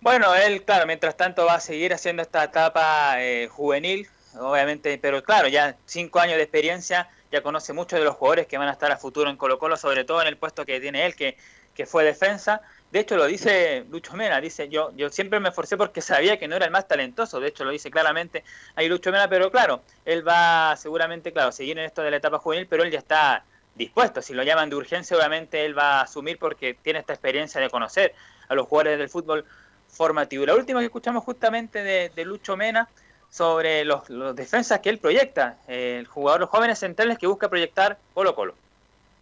[0.02, 5.22] Bueno, él, claro, mientras tanto va a seguir haciendo esta etapa eh, juvenil, obviamente, pero
[5.22, 8.72] claro, ya cinco años de experiencia, ya conoce muchos de los jugadores que van a
[8.72, 11.36] estar a futuro en Colo Colo, sobre todo en el puesto que tiene él, que,
[11.72, 15.76] que fue defensa, de hecho, lo dice Lucho Mena, dice yo, yo siempre me esforcé
[15.76, 18.42] porque sabía que no era el más talentoso, de hecho lo dice claramente
[18.74, 22.38] ahí Lucho Mena, pero claro, él va seguramente, claro, seguir en esto de la etapa
[22.38, 23.44] juvenil, pero él ya está
[23.76, 27.60] dispuesto, si lo llaman de urgencia, obviamente él va a asumir porque tiene esta experiencia
[27.60, 28.14] de conocer
[28.48, 29.46] a los jugadores del fútbol
[29.92, 30.44] formativo.
[30.44, 32.88] La última que escuchamos justamente de, Lucho Mena
[33.30, 34.02] sobre los,
[34.34, 38.54] defensas que él proyecta, el jugador, los jóvenes centrales que busca proyectar Colo Colo.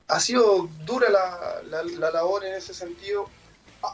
[0.08, 3.28] Ha sido dura la labor en ese sentido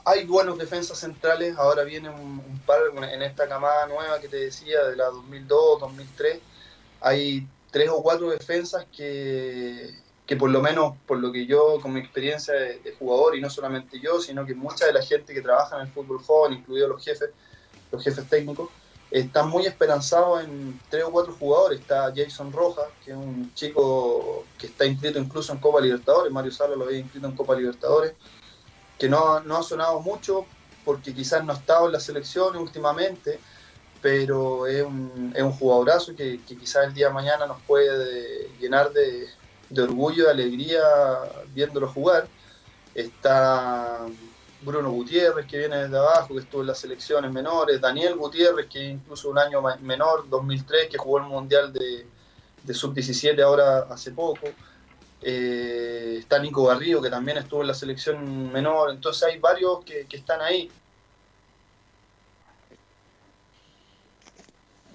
[0.04, 4.84] hay buenos defensas centrales, ahora viene un, par en esta camada nueva que te decía,
[4.84, 6.40] de la 2002, 2003,
[7.00, 9.94] hay tres o cuatro defensas que,
[10.26, 13.48] que por lo menos, por lo que yo, con mi experiencia de, jugador, y no
[13.48, 16.88] solamente yo, sino que mucha de la gente que trabaja en el fútbol joven, incluidos
[16.88, 17.30] los jefes,
[17.92, 18.68] los jefes técnicos,
[19.10, 21.80] están muy esperanzados en tres o cuatro jugadores.
[21.80, 26.50] Está Jason Rojas, que es un chico que está inscrito incluso en Copa Libertadores, Mario
[26.50, 28.14] Sala lo había inscrito en Copa Libertadores
[28.98, 30.46] que no, no ha sonado mucho
[30.84, 33.40] porque quizás no ha estado en la selección últimamente,
[34.00, 38.92] pero es un, es un jugadorazo que, quizás el día de mañana nos puede llenar
[38.92, 39.26] de,
[39.82, 40.82] orgullo, de alegría
[41.54, 42.28] viéndolo jugar.
[42.94, 44.06] Está
[44.62, 48.84] Bruno Gutiérrez, que viene desde abajo, que estuvo en las selecciones menores, Daniel Gutiérrez, que
[48.84, 52.06] incluso un año menor, 2003, que jugó el Mundial de,
[52.62, 54.48] de Sub-17 ahora hace poco.
[55.22, 60.06] Eh, está Nico Garrido, que también estuvo en la selección menor, entonces hay varios que,
[60.10, 60.70] están ahí.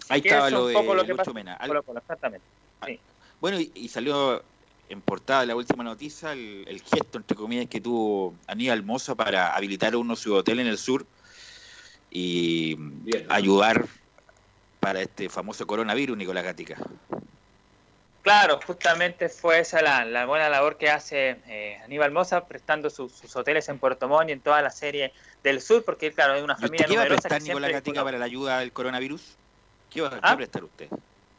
[0.09, 1.57] Ahí estaba lo de lo que Mena.
[1.97, 2.45] exactamente.
[2.81, 2.87] Ah,
[3.39, 4.43] bueno, y, salió
[4.91, 9.95] en portada la última noticia el, gesto, entre comillas, que tuvo Aníbal Moza para habilitar
[9.95, 11.05] uno su hotel en el sur
[12.09, 12.77] y
[13.29, 13.85] ayudar
[14.79, 16.75] para este famoso coronavirus, Nicolás Gatica.
[18.21, 23.67] Claro, justamente fue esa la, buena labor que hace eh, Aníbal Moza prestando sus, hoteles
[23.69, 26.85] en Puerto Montt y en toda la serie del sur, porque claro, es una familia
[26.85, 29.37] ¿Qué va a prestar Nicolás Gatica para la ayuda al coronavirus?
[29.89, 30.37] ¿Qué va, a ¿Ah?
[30.37, 30.87] prestar usted?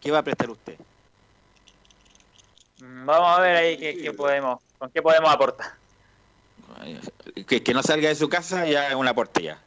[0.01, 0.77] ¿Qué va a prestar usted?
[2.83, 5.73] Mm, vamos a ver ahí qué, podemos, con qué podemos aportar.
[7.47, 9.59] Que, que, no salga de su casa ya es una aporte ya.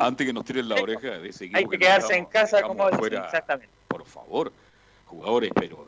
[0.00, 1.56] antes que nos tiren la oreja de seguir.
[1.56, 3.68] Hay que quedarse en casa como exactamente.
[3.88, 4.50] Por favor
[5.10, 5.86] jugadores, pero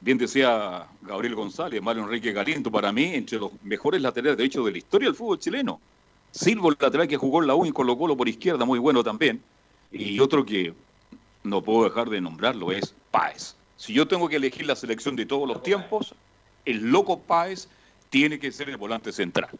[0.00, 4.64] Bien decía Gabriel González, Mario Enrique Galindo, para mí, entre los mejores laterales de hecho
[4.64, 5.80] de la historia del fútbol chileno.
[6.30, 9.04] Silvo, el lateral que jugó en la U y Colo Colo por izquierda, muy bueno
[9.04, 9.42] también.
[9.92, 10.74] Y otro que
[11.42, 13.54] no puedo dejar de nombrarlo es Páez.
[13.76, 16.14] Si yo tengo que elegir la selección de todos los tiempos,
[16.64, 17.68] el loco Páez
[18.10, 19.50] tiene que ser el volante central.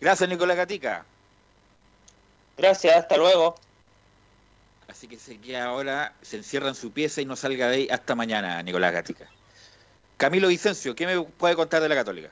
[0.00, 1.04] Gracias, Nicolás Gatica.
[2.56, 3.54] Gracias, hasta luego.
[4.88, 7.88] Así que se queda ahora, se encierra en su pieza y no salga de ahí
[7.90, 9.28] hasta mañana, Nicolás Gatica.
[10.16, 12.30] Camilo Vicencio, ¿qué me puede contar de la Católica?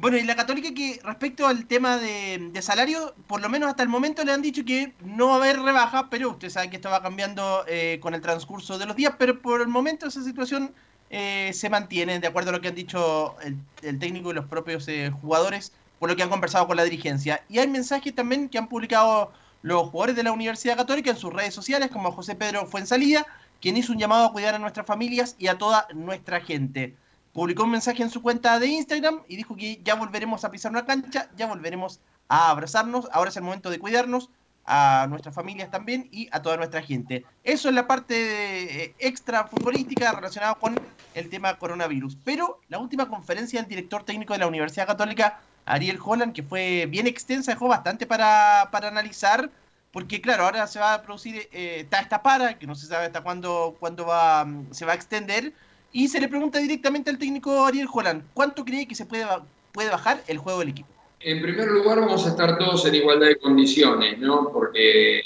[0.00, 3.90] Bueno, y la Católica que respecto al tema de, salario, por lo menos hasta el
[3.90, 6.88] momento le han dicho que no va a haber rebaja, pero usted sabe que esto
[6.88, 10.72] va cambiando eh, con el transcurso de los días, pero por el momento esa situación
[11.10, 14.88] eh, se mantiene, de acuerdo a lo que han dicho el, técnico y los propios
[14.88, 17.44] eh, jugadores, por lo que han conversado con la dirigencia.
[17.50, 21.30] Y hay mensajes también que han publicado los jugadores de la Universidad Católica en sus
[21.30, 23.26] redes sociales, como José Pedro Fuensalía,
[23.60, 26.96] quien hizo un llamado a cuidar a nuestras familias y a toda nuestra gente.
[27.32, 30.72] Publicó un mensaje en su cuenta de Instagram y dijo que ya volveremos a pisar
[30.72, 34.30] una cancha, ya volveremos a abrazarnos, ahora es el momento de cuidarnos,
[34.70, 37.24] a nuestras familias también y a toda nuestra gente.
[37.42, 40.80] Eso es la parte eh, extra futbolística relacionada con
[41.14, 42.16] el tema coronavirus.
[42.24, 46.86] Pero la última conferencia del director técnico de la Universidad Católica, Ariel Holland, que fue
[46.88, 49.50] bien extensa, dejó bastante para, para analizar,
[49.92, 53.22] porque claro, ahora se va a producir, eh, esta para, que no se sabe hasta
[53.22, 55.52] cuándo, cuándo va, se va a extender,
[55.92, 59.24] y se le pregunta directamente al técnico Ariel Holland, ¿cuánto cree que se puede,
[59.72, 60.88] puede bajar el juego del equipo?
[61.20, 64.50] En primer lugar, vamos a estar todos en igualdad de condiciones, ¿no?
[64.52, 65.20] Porque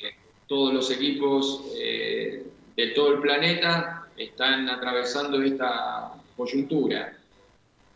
[0.48, 2.44] todos los equipos eh,
[2.76, 7.16] de todo el planeta están atravesando esta coyuntura.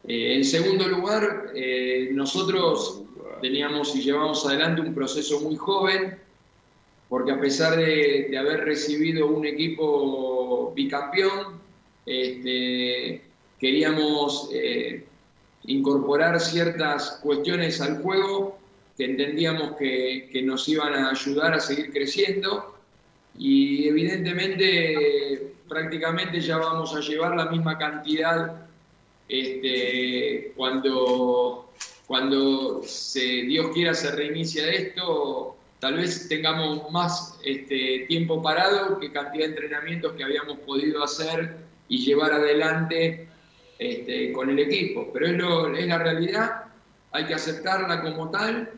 [0.06, 3.02] Eh, en segundo lugar, eh, nosotros
[3.40, 6.18] teníamos y llevamos adelante un proceso muy joven,
[7.08, 11.57] porque a pesar de, haber recibido un equipo bicampeón,
[12.08, 13.22] este,
[13.60, 14.50] queríamos
[15.64, 18.58] incorporar ciertas cuestiones al juego
[18.98, 22.74] que entendíamos que, nos iban a ayudar a seguir creciendo
[23.38, 28.66] y evidentemente prácticamente ya vamos a llevar la misma cantidad
[29.28, 31.70] este, cuando,
[32.06, 32.82] cuando
[33.14, 39.50] Dios quiera se reinicia esto, tal vez tengamos más este, tiempo parado que cantidad de
[39.50, 43.28] entrenamientos que habíamos podido hacer y llevar adelante
[43.78, 46.64] este, con el equipo, pero es, lo, es la realidad,
[47.12, 48.70] hay que aceptarla como tal.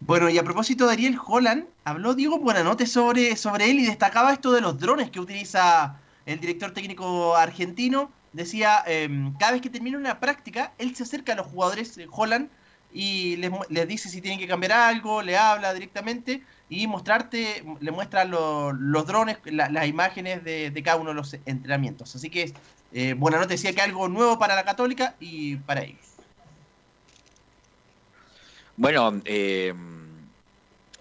[0.00, 4.52] Bueno, y a propósito de Holland, habló Diego Buenanote sobre, sobre él y destacaba esto
[4.52, 8.10] de los drones que utiliza el director técnico argentino.
[8.32, 12.08] Decía, em, cada vez que termina una práctica, él se acerca a los jugadores, de
[12.10, 12.48] Holland,
[12.92, 16.42] y les, les, dice si tienen que cambiar algo, le habla directamente
[16.72, 22.16] y mostrarte, le muestra los drones, las imágenes de, de, cada uno de los entrenamientos.
[22.16, 22.54] Así que
[22.92, 26.00] eh, Buenanote decía que algo nuevo para la Católica y para ellos.
[28.78, 29.74] Bueno, eh,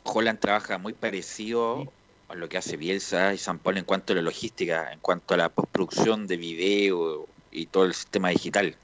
[0.04, 1.90] Holland trabaja muy parecido
[2.28, 5.36] a lo que hace Bielsa y San Paulo en cuanto a la logística, en cuanto
[5.36, 8.76] a la postproducción de video y todo el sistema digital.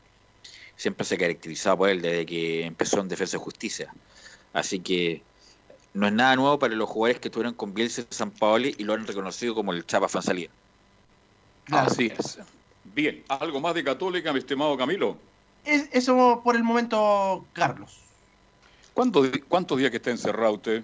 [0.77, 3.93] Siempre se ha caracterizado por él desde que empezó en Defensa de Justicia.
[4.53, 5.21] Así que
[5.93, 8.83] no es nada nuevo para los jugadores que estuvieron con Bielsa y San Paolo y
[8.83, 10.49] lo han reconocido como el Chapa Fansalía.
[11.71, 12.39] Así es.
[12.83, 15.17] Bien, ¿algo más de Católica, mi estimado Camilo?
[15.65, 17.99] eso por el momento, Carlos.
[18.93, 20.83] ¿Cuántos días que está encerrado usted?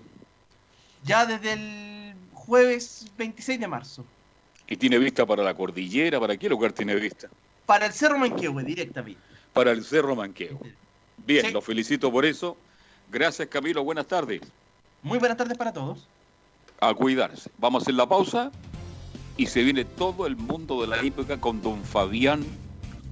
[1.04, 4.06] Ya desde el jueves 26 de marzo.
[4.68, 6.20] ¿Y tiene vista para la cordillera?
[6.20, 7.30] ¿Para qué lugar tiene vista?
[7.66, 9.22] Para el Cerro Manquehue, directamente.
[9.54, 10.74] Para el Cerro Manquehue.
[11.26, 12.58] Bien, lo felicito por eso.
[13.12, 13.84] Gracias, Camilo.
[13.84, 14.41] Buenas tardes.
[15.04, 16.08] Muy buenas tardes para todos.
[16.80, 17.51] A cuidarse.
[17.58, 18.51] Vamos a hacer la pausa
[19.38, 22.43] y se viene todo el mundo de la época con don Fabián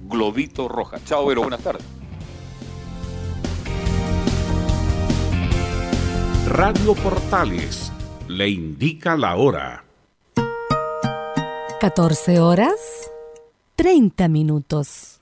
[0.08, 0.98] Globito Roja.
[1.04, 1.84] Chao, Vero, buenas tardes.
[6.48, 7.92] Radio Portales
[8.28, 9.84] le indica la hora.
[11.80, 13.10] 14 horas
[13.76, 15.21] 30 minutos.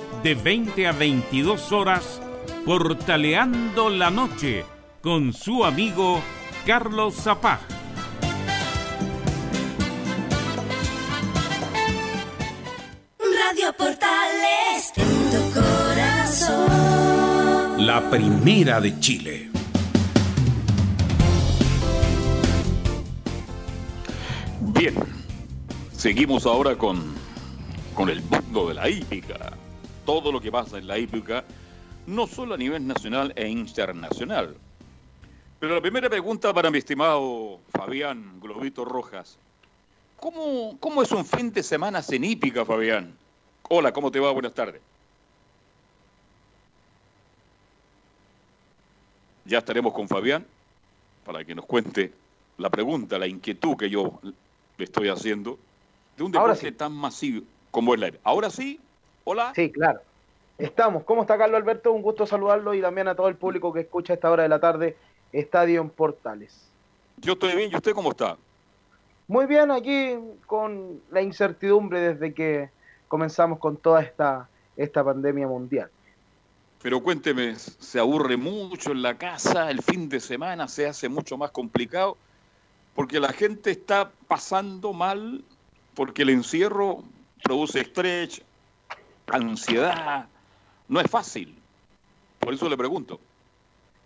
[0.23, 2.21] de 20 a 22 horas
[2.65, 4.63] portaleando la Noche
[5.01, 6.21] con su amigo
[6.65, 7.59] Carlos Zapag.
[13.19, 16.67] Radio Portales en tu corazón.
[17.87, 19.49] La primera de Chile.
[24.59, 24.93] Bien,
[25.97, 27.01] seguimos ahora con,
[27.95, 29.60] con el mundo de la hípica
[30.05, 31.43] todo lo que pasa en la hípica,
[32.07, 34.55] no solo a nivel nacional e internacional.
[35.59, 39.37] Pero la primera pregunta para mi estimado Fabián Globito Rojas.
[40.17, 43.15] ¿Cómo, cómo es un fin de semana en hípica, Fabián?
[43.69, 44.31] Hola, ¿cómo te va?
[44.31, 44.81] Buenas tardes.
[49.45, 50.45] Ya estaremos con Fabián
[51.25, 52.13] para que nos cuente
[52.57, 55.57] la pregunta, la inquietud que yo le estoy haciendo
[56.17, 56.71] de un deporte sí.
[56.71, 58.79] tan masivo como es la Ahora sí,
[59.31, 59.53] hola.
[59.55, 60.01] Sí, claro.
[60.57, 61.03] Estamos.
[61.03, 61.93] ¿Cómo está Carlos Alberto?
[61.93, 64.49] Un gusto saludarlo y también a todo el público que escucha a esta hora de
[64.49, 64.97] la tarde
[65.31, 66.69] Estadio en Portales.
[67.17, 68.37] Yo estoy bien, ¿y usted cómo está?
[69.27, 70.15] Muy bien, aquí
[70.45, 72.69] con la incertidumbre desde que
[73.07, 75.89] comenzamos con toda esta, esta pandemia mundial.
[76.81, 79.71] Pero cuénteme, ¿se aburre mucho en la casa?
[79.71, 82.17] ¿El fin de semana se hace mucho más complicado?
[82.95, 85.43] Porque la gente está pasando mal
[85.93, 87.03] porque el encierro
[87.43, 88.41] produce estrés,
[89.31, 90.25] ansiedad.
[90.87, 91.57] No es fácil.
[92.39, 93.19] Por eso le pregunto.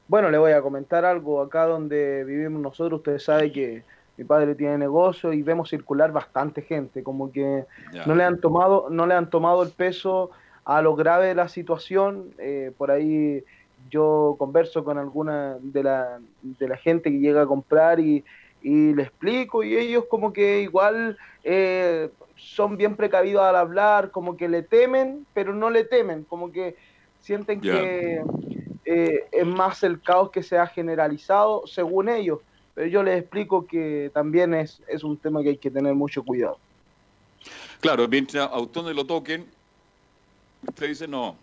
[0.08, 1.42] Bueno, le voy a comentar algo.
[1.42, 3.84] Acá donde vivimos nosotros, usted sabe que
[4.18, 7.66] mi padre tiene negocio y vemos circular bastante gente, como que
[8.06, 10.32] no le han tomado, no le han tomado el peso
[10.64, 12.32] a lo grave de la situación.
[12.38, 13.44] Eh, por ahí
[13.90, 18.24] yo converso con alguna de la, de la gente que llega a comprar y,
[18.66, 24.36] y le explico y ellos como que igual eh, son bien precavidos al hablar, como
[24.36, 26.76] que le temen, pero no le temen, como que
[27.22, 28.24] sienten que
[28.86, 32.40] eh, es más el caos que se ha generalizado según ellos.
[32.74, 36.24] Pero yo les explico que también es, es un tema que hay que tener mucho
[36.24, 36.58] cuidado.
[37.82, 39.46] Claro, mientras a usted no lo toquen,
[40.68, 41.36] usted dice no.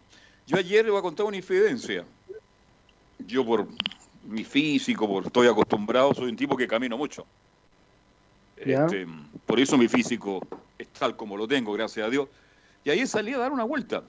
[0.48, 2.04] Yo ayer le voy a contar una infidencia.
[3.20, 3.68] Yo por
[4.24, 7.26] mi físico, por estoy acostumbrado, soy un tipo que camino mucho.
[8.56, 9.06] Este,
[9.46, 10.40] por eso mi físico
[10.78, 12.28] es tal como lo tengo, gracias a Dios.
[12.84, 14.02] Y ahí salí a dar una vuelta.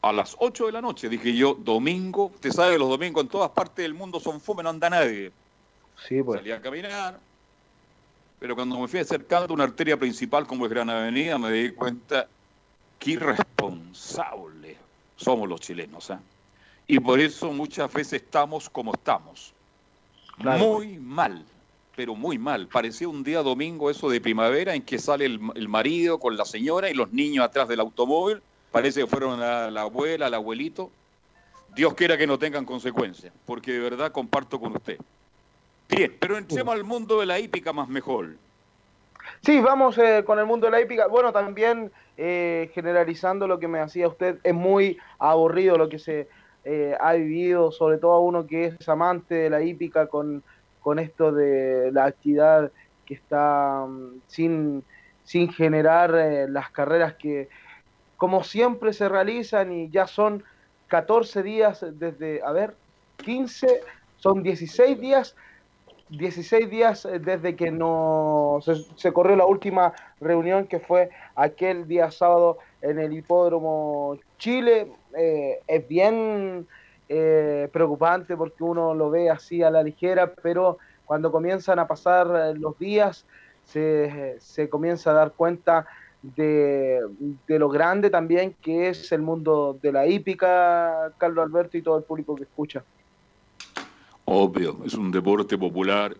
[0.00, 3.28] A las 8 de la noche, dije yo, domingo, usted sabe que los domingos en
[3.28, 5.30] todas partes del mundo son fome, no anda nadie.
[6.08, 6.40] Sí, pues.
[6.40, 7.20] Salí a caminar,
[8.40, 11.70] pero cuando me fui acercando a una arteria principal como es Gran Avenida, me di
[11.70, 12.26] cuenta
[12.98, 14.76] qué irresponsables
[15.16, 16.10] somos los chilenos.
[16.10, 16.20] ¿ah?
[16.86, 19.52] Y por eso muchas veces estamos como estamos.
[20.38, 20.58] Claro.
[20.58, 21.44] Muy mal,
[21.94, 22.66] pero muy mal.
[22.66, 26.44] Parecía un día domingo eso de primavera en que sale el, el marido con la
[26.44, 28.42] señora y los niños atrás del automóvil.
[28.70, 30.90] Parece que fueron la, la abuela, el abuelito.
[31.74, 34.98] Dios quiera que no tengan consecuencias, porque de verdad comparto con usted.
[35.88, 38.36] Bien, pero entremos al mundo de la hípica más mejor.
[39.44, 41.06] Sí, vamos eh, con el mundo de la hípica.
[41.06, 46.28] Bueno, también eh, generalizando lo que me hacía usted, es muy aburrido lo que se
[46.64, 50.42] eh, ha vivido, sobre todo a uno que es amante de la hípica con,
[50.80, 52.70] con esto de la actividad
[53.04, 54.84] que está mm, sin,
[55.24, 57.48] sin generar eh, las carreras que
[58.16, 60.44] como siempre se realizan y ya son
[60.86, 62.76] 14 días desde, a ver,
[63.16, 63.80] 15,
[64.18, 65.34] son 16 días
[66.10, 72.10] 16 días desde que no se, se corrió la última reunión que fue aquel día
[72.10, 74.92] sábado en el hipódromo Chile.
[75.16, 76.66] Eh, es bien
[77.08, 82.26] eh, preocupante porque uno lo ve así a la ligera, pero cuando comienzan a pasar
[82.34, 83.26] eh, los días
[83.62, 85.86] se, se comienza a dar cuenta
[86.22, 87.00] de,
[87.46, 91.98] de lo grande también que es el mundo de la hípica, Carlos Alberto y todo
[91.98, 92.84] el público que escucha.
[94.24, 96.16] Obvio, es un deporte popular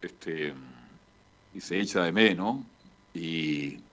[0.00, 0.52] este,
[1.52, 2.66] y se echa de menos.
[3.14, 3.84] Y,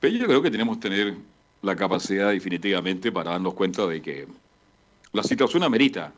[0.00, 1.14] pero yo creo que tenemos que tener
[1.62, 4.26] la capacidad definitivamente para darnos cuenta de que
[5.12, 6.12] la situación amerita.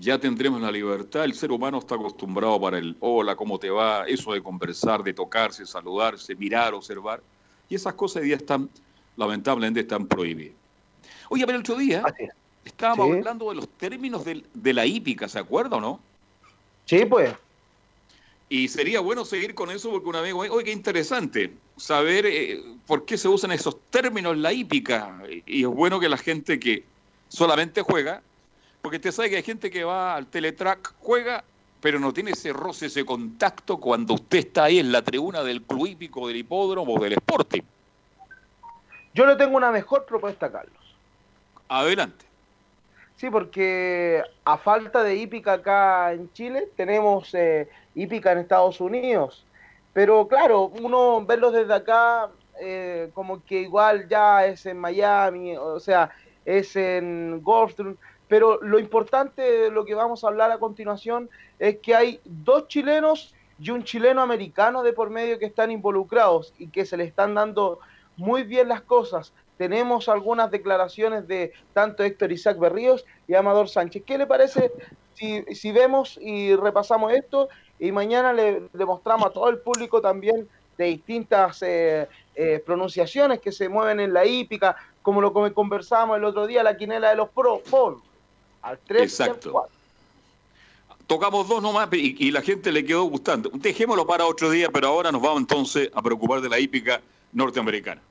[0.00, 4.04] Ya tendremos la libertad, el ser humano está acostumbrado para el hola, ¿cómo te va?
[4.06, 7.20] Eso de conversar, de tocarse, saludarse, mirar, observar.
[7.68, 8.70] Y esas cosas hoy día están,
[9.16, 10.54] lamentablemente, están prohibidas.
[11.30, 12.04] Oye, pero el otro día
[12.64, 13.12] estábamos Sí.
[13.14, 16.00] hablando de los términos de, la hípica, ¿se acuerda o no?
[16.84, 17.34] Sí, pues.
[18.48, 23.04] Y sería bueno seguir con eso porque un amigo, oye, qué interesante saber eh, por
[23.04, 25.22] qué se usan esos términos la hípica.
[25.46, 26.84] Y es bueno que la gente que
[27.28, 28.22] solamente juega,
[28.80, 31.44] porque usted sabe que hay gente que va al teletrack, juega,
[31.80, 35.62] pero no tiene ese roce, ese contacto cuando usted está ahí en la tribuna del
[35.62, 37.62] club hípico, del hipódromo o del Sporting.
[39.14, 40.74] Yo le tengo una mejor propuesta, Carlos.
[41.68, 42.27] Adelante.
[43.18, 49.44] Sí, porque a falta de hípica acá en Chile, tenemos eh, hípica en Estados Unidos.
[49.92, 52.30] Pero claro, uno verlos desde acá,
[52.60, 56.12] eh, como que igual ya es en Miami, o sea,
[56.44, 57.96] es en Goldstream,
[58.28, 61.28] pero lo importante de lo que vamos a hablar a continuación
[61.58, 66.54] es que hay dos chilenos y un chileno americano de por medio que están involucrados
[66.56, 67.80] y que se le están dando
[68.16, 69.32] muy bien las cosas.
[69.58, 74.04] Tenemos algunas declaraciones de tanto Héctor Isaac Berríos y Amador Sánchez.
[74.06, 74.72] ¿Qué le parece
[75.14, 77.48] si, si vemos y repasamos esto
[77.78, 80.48] y mañana le, le mostramos a todo el público también
[80.78, 86.18] de distintas eh, eh, pronunciaciones que se mueven en la hípica, como lo que conversábamos
[86.18, 88.00] el otro día, la quinela de los pro, Paul,
[88.62, 89.66] al 3 Exacto.
[91.08, 93.50] Tocamos dos nomás y, y la gente le quedó gustando.
[93.54, 97.00] Dejémoslo para otro día, pero ahora nos vamos entonces a preocupar de la hípica
[97.32, 98.02] norteamericana.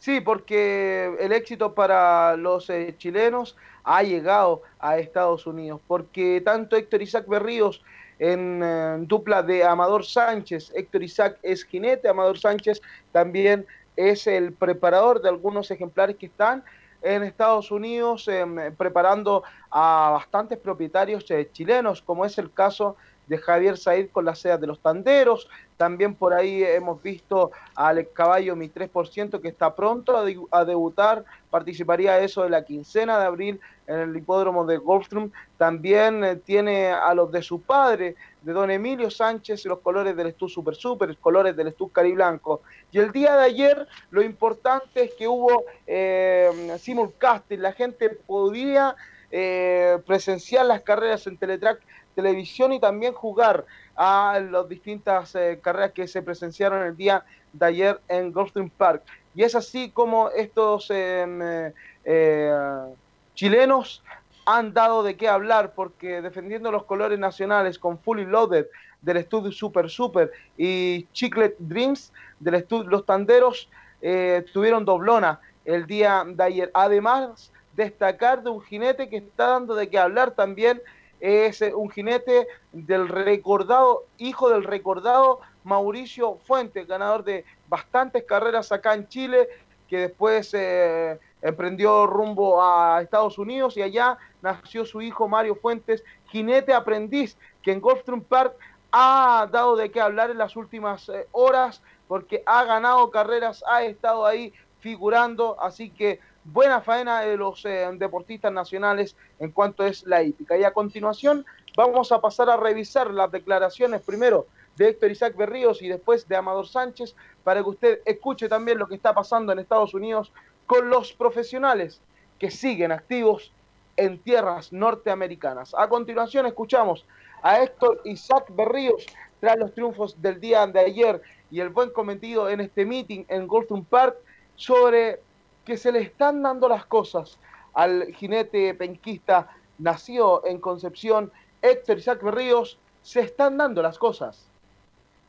[0.00, 3.54] Sí, porque el éxito para los eh, chilenos
[3.84, 7.82] ha llegado a Estados Unidos, porque tanto Héctor Isaac Berríos
[8.18, 12.80] en eh, dupla de Amador Sánchez, Héctor Isaac es jinete, Amador Sánchez
[13.12, 16.64] también es el preparador de algunos ejemplares que están
[17.02, 22.96] en Estados Unidos em, preparando a bastantes propietarios eh, chilenos, como es el caso
[23.30, 25.48] de Javier Said con las sedas de los tanderos.
[25.76, 30.64] También por ahí hemos visto al caballo Mi 3% que está pronto a, de- a
[30.64, 35.30] debutar, participaría eso de la quincena de abril en el hipódromo de Goldstream.
[35.56, 40.26] También eh, tiene a los de su padre, de don Emilio Sánchez, los colores del
[40.26, 42.62] Estud Super Super, los colores del Estud Cariblanco.
[42.90, 48.96] Y el día de ayer lo importante es que hubo eh, simulcasting, la gente podía
[49.30, 51.80] eh, presenciar las carreras en Teletrack
[52.22, 53.64] Televisión y también jugar
[53.96, 59.02] a las distintas eh, carreras que se presenciaron el día de ayer en Gulfstream Park.
[59.34, 61.72] Y es así como estos em, eh,
[62.04, 62.94] eh,
[63.34, 64.02] chilenos
[64.44, 68.66] han dado de qué hablar porque defendiendo los colores nacionales con Fully Loaded
[69.00, 73.68] del estudio Super Super y Chiclet Dreams del estudio Los Tanderos
[74.02, 76.70] eh, tuvieron doblona el día de ayer.
[76.74, 80.82] Además, destacar de un jinete que está dando de qué hablar también
[81.20, 88.72] es eh, un jinete del recordado, hijo del recordado Mauricio Fuentes, ganador de bastantes carreras
[88.72, 89.48] acá en Chile,
[89.88, 96.02] que después eh, emprendió rumbo a Estados Unidos y allá nació su hijo Mario Fuentes,
[96.26, 98.54] jinete aprendiz, que en Gulfstream Park
[98.92, 103.84] ha dado de qué hablar en las últimas eh, horas, porque ha ganado carreras, ha
[103.84, 110.04] estado ahí figurando, así que buena faena de los eh, deportistas nacionales en cuanto es
[110.04, 110.56] la hípica.
[110.56, 111.44] Y a continuación
[111.76, 114.46] vamos a pasar a revisar las declaraciones primero
[114.76, 117.14] de Héctor Isaac Berríos y después de Amador Sánchez
[117.44, 120.32] para que usted escuche también lo que está pasando en Estados Unidos
[120.66, 122.00] con los profesionales
[122.38, 123.52] que siguen activos
[123.96, 125.74] en tierras norteamericanas.
[125.76, 127.04] A continuación escuchamos
[127.42, 129.04] a Héctor Isaac Berríos
[129.40, 133.46] tras los triunfos del día de ayer y el buen cometido en este meeting en
[133.46, 134.16] Goldstone Park
[134.56, 135.20] sobre
[135.64, 137.38] que se le están dando las cosas
[137.74, 141.32] al jinete penquista nacido en Concepción,
[141.62, 144.46] Héctor Isaac Berríos, se están dando las cosas.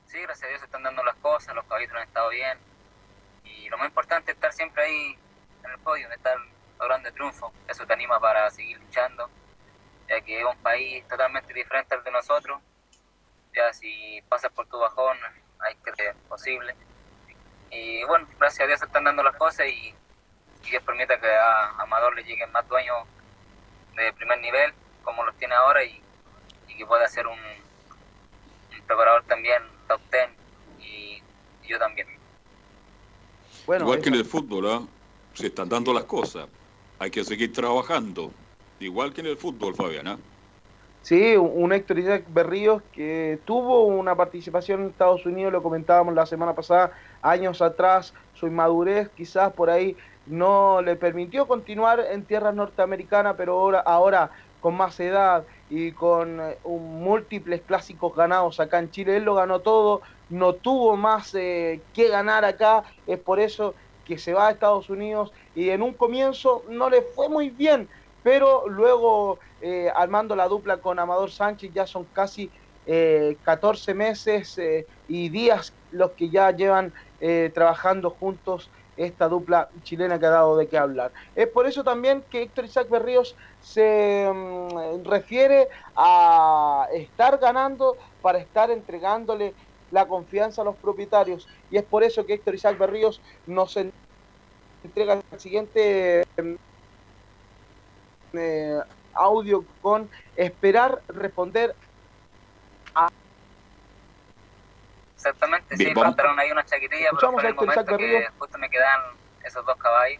[0.07, 2.57] Sí, gracias a Dios se están dando las cosas, los caballitos han estado bien.
[3.43, 5.17] Y lo más importante es estar siempre ahí
[5.63, 6.37] en el podio, estar
[6.79, 7.53] logrando triunfo.
[7.67, 9.29] Eso te anima para seguir luchando,
[10.09, 12.59] ya que es un país totalmente diferente al de nosotros.
[13.55, 15.17] Ya si pasas por tu bajón,
[15.59, 16.75] hay que ser posible.
[17.69, 19.95] Y bueno, gracias a Dios se están dando las cosas y,
[20.63, 22.97] y Dios permita que a Amador le lleguen más dueños
[23.95, 24.73] de primer nivel,
[25.03, 26.01] como los tiene ahora, y,
[26.67, 30.29] y que pueda ser un, un preparador también top ten
[30.79, 31.21] y,
[31.63, 32.07] y yo también.
[33.67, 34.81] Igual que en el fútbol, ¿ah?
[35.33, 36.47] se están dando las cosas.
[36.99, 38.31] Hay que seguir trabajando.
[38.79, 40.07] Igual que en el fútbol, Fabián.
[40.07, 40.17] ¿ah?
[41.01, 46.13] Sí, un un Héctor Isaac Berríos que tuvo una participación en Estados Unidos, lo comentábamos
[46.13, 52.25] la semana pasada, años atrás, su inmadurez quizás por ahí no le permitió continuar en
[52.25, 58.59] tierras norteamericanas, pero ahora, ahora con más edad y con eh, un múltiples clásicos ganados
[58.59, 63.19] acá en Chile, él lo ganó todo, no tuvo más eh, que ganar acá, es
[63.19, 63.73] por eso
[64.05, 67.89] que se va a Estados Unidos y en un comienzo no le fue muy bien,
[68.23, 72.51] pero luego eh, armando la dupla con Amador Sánchez ya son casi
[72.85, 79.69] eh, 14 meses eh, y días los que ya llevan eh, trabajando juntos esta dupla
[79.81, 81.11] chilena que ha dado de qué hablar.
[81.35, 88.39] Es por eso también que Héctor Isaac Berríos se mm, refiere a estar ganando para
[88.39, 89.55] estar entregándole
[89.89, 93.89] la confianza a los propietarios y es por eso que Héctor Isaac Berríos nos en-
[94.83, 96.55] entrega el siguiente mm,
[98.33, 98.79] eh,
[99.13, 101.75] audio con esperar responder
[102.95, 103.07] a
[105.21, 108.69] Exactamente, Bien, sí, vamos- faltaron ahí una chaquetilla, pero fue el momento que justo me
[108.71, 109.01] quedan
[109.43, 110.19] esos dos caballos.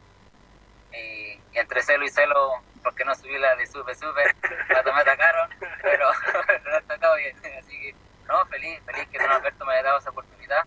[0.93, 4.23] Y, y entre celo y celo, porque no subí la de sube, sube,
[4.69, 5.49] me atacaron,
[5.81, 6.07] pero
[6.87, 7.35] no todo bien.
[7.57, 7.95] Así que,
[8.27, 10.65] no, feliz, feliz que don Alberto me haya dado esa oportunidad.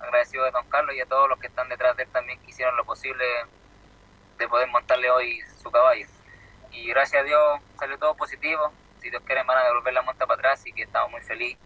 [0.00, 2.50] Agradecido a don Carlos y a todos los que están detrás de él también que
[2.50, 3.24] hicieron lo posible
[4.38, 6.06] de poder montarle hoy su caballo.
[6.72, 8.72] Y gracias a Dios salió todo positivo.
[9.00, 11.62] Si Dios quiere, van a devolver la monta para atrás y que estamos muy felices.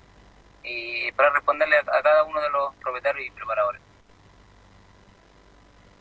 [0.67, 3.81] Y para responderle a, a cada uno de los propietarios y preparadores.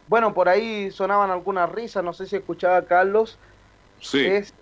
[0.07, 3.39] Bueno, por ahí sonaban algunas risas, no sé si escuchaba a Carlos.
[4.01, 4.25] Sí.
[4.25, 4.53] Es,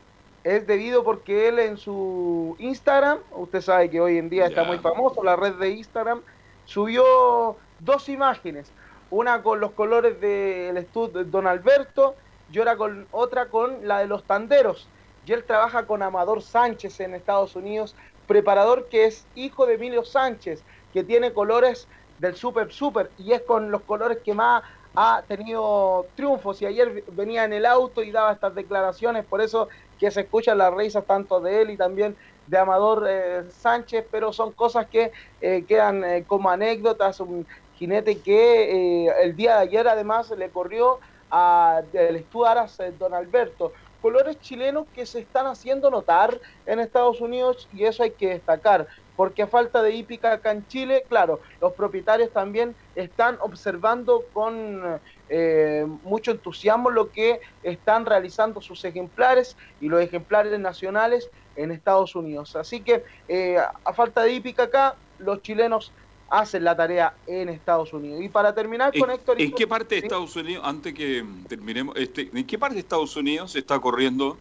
[0.43, 4.79] es debido porque él en su Instagram, usted sabe que hoy en día está muy
[4.79, 6.21] famoso, la red de Instagram,
[6.65, 8.71] subió dos imágenes.
[9.09, 12.15] Una con los colores del estudio de Don Alberto
[12.51, 14.87] y otra con, otra con la de los tanderos.
[15.25, 17.95] Y él trabaja con Amador Sánchez en Estados Unidos,
[18.33, 21.87] preparador que es hijo de Emilio Sánchez, que tiene colores
[22.17, 24.63] del Super Super y es con los colores que más
[24.95, 26.59] ha tenido triunfos.
[26.59, 29.69] Y ayer venía en el auto y daba estas declaraciones, por eso
[29.99, 32.15] que se escuchan las risas tanto de él y también
[32.47, 37.19] de Amador eh, Sánchez, pero son cosas que eh, quedan eh, como anécdotas.
[37.19, 37.45] Un
[37.75, 40.99] jinete que eh, el día de ayer además le corrió
[41.29, 43.73] a el eh, Don Alberto.
[44.03, 48.85] Colores chilenos que se están haciendo notar en Estados Unidos y eso hay que destacar,
[49.15, 54.99] porque a falta de hípica acá en Chile, claro, los propietarios también están observando con
[55.29, 62.13] eh, mucho entusiasmo lo que están realizando sus ejemplares y los ejemplares nacionales en Estados
[62.13, 62.57] Unidos.
[62.57, 65.93] Así que eh, a falta de hípica acá, los chilenos
[66.33, 68.19] hacen la tarea en Estados Unidos.
[68.23, 69.39] Y para terminar con ¿En, Héctor...
[69.39, 73.15] en qué parte de Estados Unidos, antes que terminemos, este, ¿en qué parte de Estados
[73.15, 74.35] Unidos se está corriendo?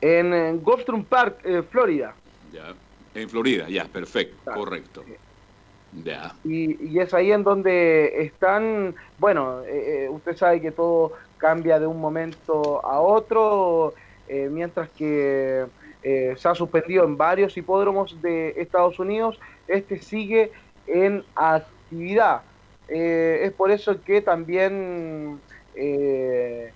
[0.00, 2.14] En, en Gulfstream Park, eh, Florida.
[2.50, 2.74] Ya,
[3.14, 5.04] en Florida, ya, perfecto, correcto.
[6.02, 6.34] Ya.
[6.44, 11.78] Y, y es ahí en donde están, bueno, eh, eh, usted sabe que todo cambia
[11.78, 13.92] de un momento a otro,
[14.28, 15.66] eh, mientras que
[16.02, 19.38] eh, se ha suspendido en varios hipódromos de Estados Unidos,
[19.68, 20.50] este sigue
[20.92, 22.42] en actividad.
[22.88, 25.40] Eh, es por eso que también
[25.76, 26.72] eh,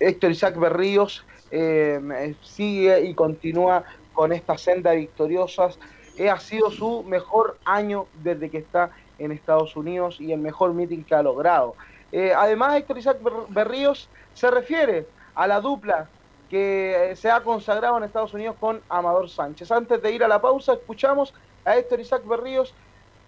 [0.00, 5.78] Héctor Isaac Berríos eh, sigue y continúa con esta senda victoriosas.
[6.16, 10.74] Eh, ha sido su mejor año desde que está en Estados Unidos y el mejor
[10.74, 11.76] meeting que ha logrado.
[12.10, 16.08] Eh, además, Héctor Isaac Ber- Berríos se refiere a la dupla
[16.50, 19.70] que eh, se ha consagrado en Estados Unidos con Amador Sánchez.
[19.70, 21.34] Antes de ir a la pausa, escuchamos
[21.64, 22.74] a Héctor Isaac Berríos,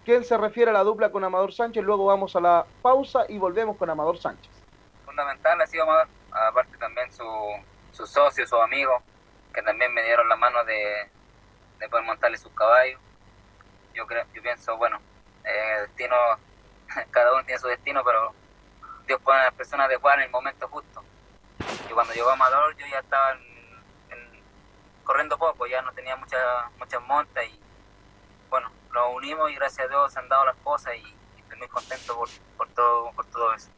[0.05, 1.83] quien se refiere a la dupla con Amador Sánchez.
[1.83, 4.49] Luego vamos a la pausa y volvemos con Amador Sánchez.
[5.05, 7.23] fundamental ha sido Amador, aparte también su,
[7.91, 9.01] su socio, su amigo,
[9.53, 11.09] que también me dieron la mano de,
[11.79, 12.99] de poder montarle sus caballos.
[13.93, 14.99] Yo creo, yo pienso, bueno,
[15.43, 16.15] eh, destino,
[17.11, 18.33] cada uno tiene su destino, pero
[19.05, 21.03] Dios pone a las personas adecuadas en el momento justo.
[21.89, 23.81] Y cuando llegó Amador yo ya estaba en-
[24.17, 24.43] en-
[25.03, 26.39] corriendo poco, ya no tenía muchas
[26.77, 27.59] muchas montas y
[28.49, 31.57] bueno, nos unimos y gracias a Dios se han dado las cosas y, y estoy
[31.57, 33.69] muy contento por, por todo por todo eso.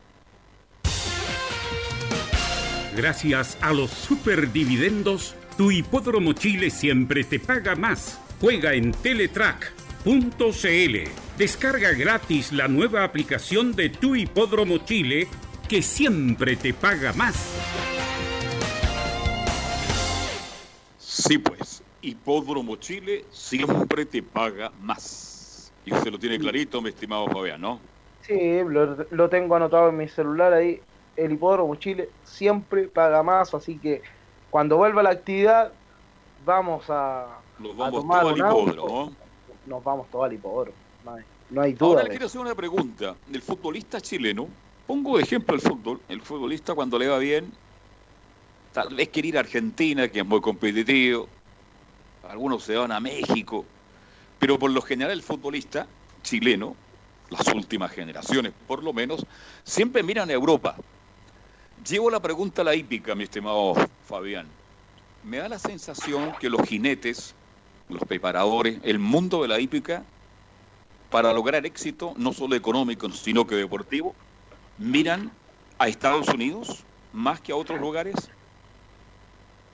[2.96, 8.20] Gracias a los superdividendos, tu hipódromo Chile siempre te paga más.
[8.40, 10.14] Juega en Teletrack.cl.
[11.38, 15.28] Descarga gratis la nueva aplicación de tu hipódromo Chile
[15.68, 17.36] que siempre te paga más.
[21.00, 25.72] Sí, pues, Hipódromo Chile siempre te paga más.
[25.86, 27.80] Y usted lo tiene clarito, mi estimado Fabián, ¿no?
[28.22, 30.82] Sí, lo, lo tengo anotado en mi celular ahí.
[31.16, 34.02] El hipódromo Chile siempre paga más, así que
[34.50, 35.72] cuando vuelva la actividad
[36.46, 39.16] vamos a, Nos a vamos tomar todos al hipódromo.
[39.66, 40.78] Nos vamos todos al hipódromo.
[41.06, 41.88] No hay, no duda.
[41.88, 43.16] Ahora le quiero hacer una pregunta.
[43.32, 44.48] El futbolista chileno,
[44.88, 47.52] pongo de ejemplo el fútbol, el futbolista cuando le va bien,
[48.74, 51.28] tal vez quiere ir a Argentina, que es muy competitivo,
[52.34, 53.64] algunos se van a México,
[54.40, 55.86] pero por lo general el futbolista
[56.24, 56.76] chileno,
[57.30, 59.24] las últimas generaciones por lo menos,
[59.64, 60.76] siempre miran a Europa.
[61.88, 63.76] Llevo la pregunta a la hípica, mi estimado
[64.08, 64.48] Fabián.
[65.24, 67.36] Me da la sensación que los jinetes,
[67.88, 70.04] los preparadores, el mundo de la hípica,
[71.12, 74.16] para lograr éxito, no solo económico, sino que deportivo,
[74.80, 75.32] miran
[75.78, 76.84] a Estados Unidos
[77.14, 78.16] más que a otros lugares?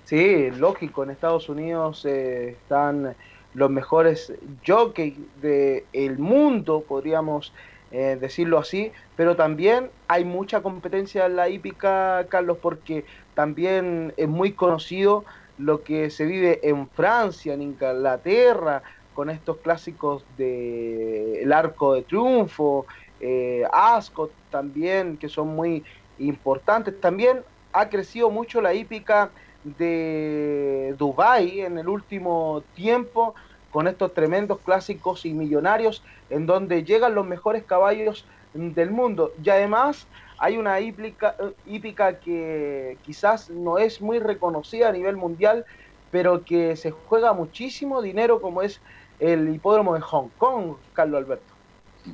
[0.10, 3.16] Sí, lógico, en Estados Unidos eh, están
[3.54, 4.34] los mejores
[4.66, 7.54] jockeys del mundo, podríamos
[7.92, 13.06] eh, decirlo así, pero también hay mucha competencia en la hípica, Carlos, porque
[13.36, 15.26] también es muy conocido
[15.60, 18.82] lo que se vive en Francia, en Inglaterra,
[19.14, 22.88] con estos clásicos de El Arco de Triunfo,
[23.20, 25.84] eh, Ascot también, que son muy
[26.18, 27.00] importantes.
[27.00, 29.30] También ha crecido mucho la hípica
[29.78, 33.36] de Dubai en el último tiempo
[33.72, 39.32] con estos tremendos clásicos y millonarios en donde llegan los mejores caballos del mundo.
[39.44, 40.08] Y además
[40.40, 41.36] hay una hípica,
[41.68, 45.66] hípica que quizás no es muy reconocida a nivel mundial,
[46.12, 48.82] pero que se juega muchísimo dinero como es
[49.20, 51.54] el hipódromo de Hong Kong, Carlos Alberto.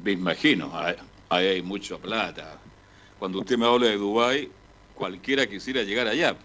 [0.04, 0.96] Me imagino, ahí
[1.30, 2.58] ahí hay mucha plata.
[3.20, 4.50] Cuando usted me habla de Dubái,
[4.96, 6.36] cualquiera quisiera llegar allá.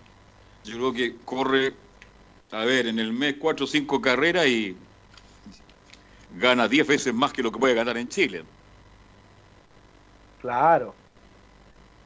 [0.65, 1.75] Yo creo que corre,
[2.53, 4.77] a ver, en el mes cuatro o cinco carreras y
[6.37, 8.45] gana 10 veces más que lo que puede ganar en Chile.
[10.41, 10.95] Claro.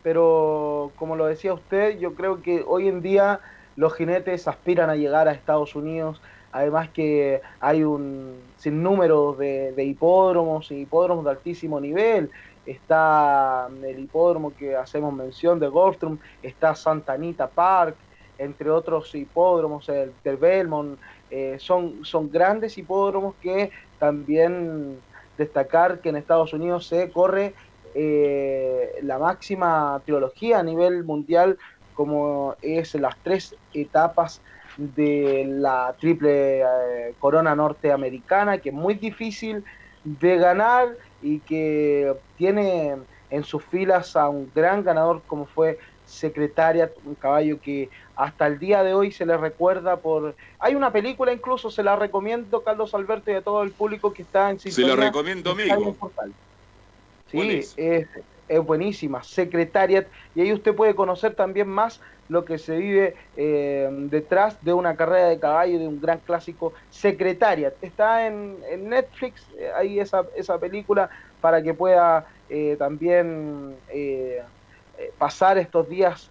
[0.03, 3.41] Pero como lo decía usted, yo creo que hoy en día
[3.77, 6.21] los jinetes aspiran a llegar a Estados Unidos.
[6.53, 12.31] Además que hay un sinnúmero de, de hipódromos y hipódromos de altísimo nivel.
[12.67, 17.97] Está el hipódromo que hacemos mención de Gulfstream, está Santa Anita Park,
[18.39, 20.98] entre otros hipódromos, el del Belmont.
[21.31, 24.98] Eh, son, son grandes hipódromos que también
[25.36, 27.55] destacar que en Estados Unidos se corre
[27.94, 31.59] eh, la máxima trilogía a nivel mundial
[31.94, 34.40] como es las tres etapas
[34.77, 39.65] de la triple eh, corona norteamericana, que es muy difícil
[40.02, 40.89] de ganar
[41.23, 42.97] y que tiene
[43.31, 48.59] en sus filas a un gran ganador como fue Secretaria, un caballo que hasta el
[48.59, 50.35] día de hoy se le recuerda por...
[50.59, 54.23] Hay una película incluso, se la recomiendo, Carlos Alberto, y a todo el público que
[54.23, 55.97] está en Se la recomiendo, amigo.
[57.31, 58.07] Sí, es,
[58.49, 63.89] es buenísima, Secretariat, y ahí usted puede conocer también más lo que se vive eh,
[64.11, 67.74] detrás de una carrera de caballo, de un gran clásico, Secretariat.
[67.82, 71.11] Está en, en Netflix, eh, ahí esa, esa película,
[71.41, 74.43] para que pueda eh, también eh,
[74.99, 76.31] eh, pasar estos días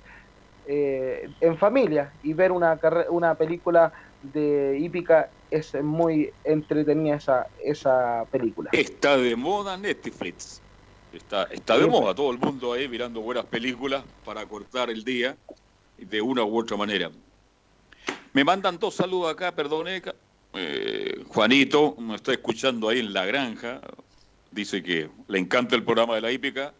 [0.66, 2.80] eh, en familia y ver una,
[3.10, 5.32] una película de hípica.
[5.50, 8.72] Es muy entretenida esa, esa película.
[8.72, 10.64] Está de moda Netflix.
[11.12, 15.04] Está, está de Sí, moda todo el mundo ahí mirando buenas películas para cortar el
[15.04, 15.38] día
[15.98, 17.12] de una u otra manera.
[18.34, 20.02] Me mandan dos saludos acá, perdone.
[20.54, 23.82] eh, Juanito me está escuchando ahí en la granja.
[24.52, 26.76] Dice que le encanta el programa de la hípica.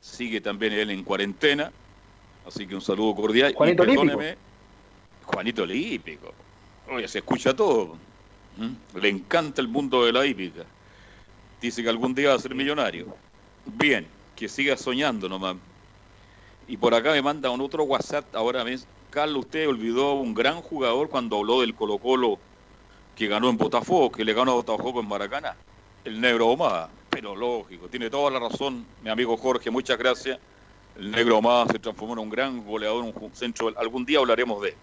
[0.00, 1.72] Sigue también él en cuarentena.
[2.48, 3.52] Así que un saludo cordial.
[3.52, 4.36] Y Juanito perdóneme,
[5.24, 6.32] Juanito Lípico.
[6.90, 7.96] Oye, se escucha todo.
[8.56, 8.98] ¿Mm?
[8.98, 10.64] Le encanta el mundo de la hípica.
[11.60, 13.14] Dice que algún día va a ser millonario.
[13.66, 15.56] Bien, que siga soñando nomás.
[16.66, 18.88] Y por acá me manda un otro WhatsApp ahora mismo.
[19.10, 22.38] Carlos, usted olvidó un gran jugador cuando habló del Colo Colo
[23.14, 25.56] que ganó en Botafogo, que le ganó a Botafogo en Maracaná.
[26.04, 26.88] El negro Omada.
[27.10, 30.38] Pero lógico, tiene toda la razón, mi amigo Jorge, muchas gracias.
[30.98, 33.72] El negro Omada se transformó en un gran goleador, un centro.
[33.78, 34.74] Algún día hablaremos de él.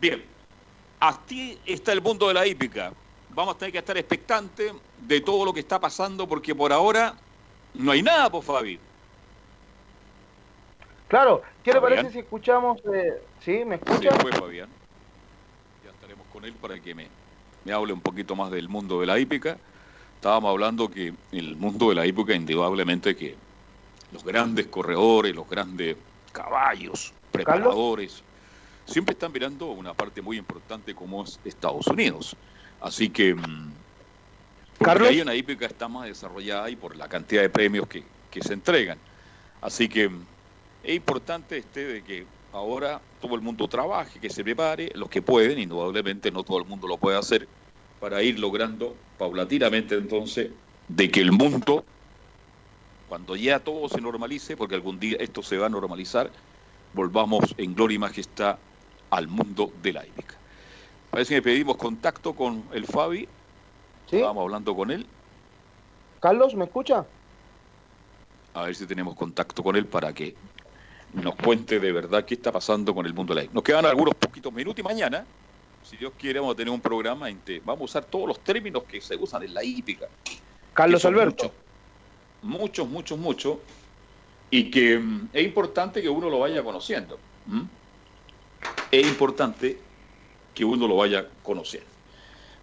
[0.00, 0.24] Bien,
[0.98, 2.92] así está el mundo de la hípica.
[3.30, 7.14] Vamos a tener que estar expectantes de todo lo que está pasando, porque por ahora
[7.74, 8.78] no hay nada, por Fabi.
[11.08, 12.80] Claro, ¿qué le parece si escuchamos?
[12.92, 13.64] eh, ¿Sí?
[13.64, 14.10] ¿Me Sí, escucha?
[14.16, 14.68] fue Fabián.
[15.84, 17.06] Ya estaremos con él para que me,
[17.64, 19.56] me hable un poquito más del mundo de la hípica.
[20.16, 23.36] Estábamos hablando que el mundo de la hípica, indudablemente que
[24.14, 25.96] los grandes corredores, los grandes
[26.32, 28.22] caballos, preparadores,
[28.86, 32.36] siempre están mirando una parte muy importante como es Estados Unidos.
[32.80, 33.72] Así que mm,
[34.78, 35.08] porque Carlos.
[35.08, 38.54] ahí una hípica está más desarrollada y por la cantidad de premios que, que se
[38.54, 38.98] entregan.
[39.60, 40.26] Así que mm,
[40.84, 45.22] es importante este de que ahora todo el mundo trabaje, que se prepare, los que
[45.22, 47.48] pueden, indudablemente no todo el mundo lo puede hacer,
[47.98, 50.50] para ir logrando paulatinamente entonces
[50.86, 51.84] de que el mundo,
[53.14, 56.32] cuando ya todo se normalice, porque algún día esto se va a normalizar,
[56.94, 58.58] volvamos en gloria y majestad
[59.08, 60.34] al mundo de la hípica.
[61.12, 63.28] Parece que pedimos contacto con el Fabi,
[64.10, 65.06] estábamos hablando con él,
[66.18, 67.06] Carlos, ¿me escucha?
[68.52, 70.34] a ver si tenemos contacto con él para que
[71.12, 73.54] nos cuente de verdad qué está pasando con el mundo de la hípica.
[73.54, 75.24] Nos quedan algunos poquitos minutos y mañana,
[75.84, 78.40] si Dios quiere, vamos a tener un programa en que vamos a usar todos los
[78.40, 80.08] términos que se usan en la hípica.
[80.72, 81.44] Carlos Alberto.
[81.44, 81.63] Muchos,
[82.44, 83.58] muchos, muchos, muchos,
[84.50, 87.18] y que mm, es importante que uno lo vaya conociendo.
[88.90, 89.78] Es importante
[90.54, 91.88] que uno lo vaya conociendo.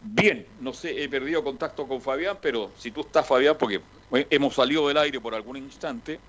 [0.03, 3.81] Bien, no sé, he perdido contacto con Fabián, pero si tú estás, Fabián, porque
[4.29, 6.19] hemos salido del aire por algún instante,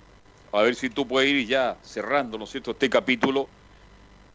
[0.53, 3.49] a ver si tú puedes ir ya cerrando, ¿no es cierto?, este capítulo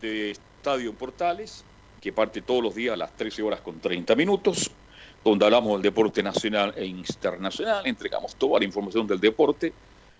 [0.01, 1.63] de Estadio Portales,
[2.01, 4.71] que parte todos los días a las 13 horas con 30 minutos,
[5.29, 9.73] donde hablamos del deporte nacional e internacional, entregamos toda la información del deporte,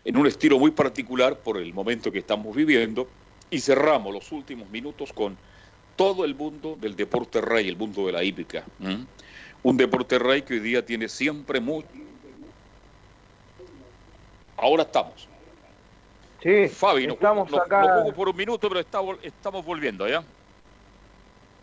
[0.04, 3.08] en un estilo muy particular por el momento que estamos viviendo
[3.50, 5.38] y cerramos los últimos minutos con
[5.96, 8.64] todo el mundo del deporte rey, el mundo de la hípica.
[9.64, 11.88] Un deporte rey que hoy día tiene siempre mucho.
[14.58, 15.28] Ahora estamos.
[16.44, 18.04] Sí, Fabi, estamos nos, acá.
[18.04, 20.24] nos por un minuto, pero está- estamos volviendo, ¿ya?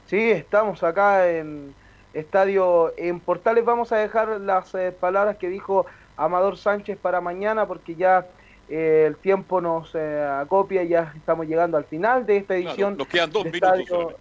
[0.06, 1.74] Sí, estamos acá en
[2.14, 3.64] Estadio en Portales.
[3.64, 5.86] Vamos a dejar las eh, palabras que dijo
[6.16, 8.26] Amador Sánchez para mañana porque ya
[8.68, 12.96] eh, el tiempo nos eh, acopia y ya estamos llegando al final de esta edición.
[12.96, 14.16] Nos quedan dos de minutos Estadio-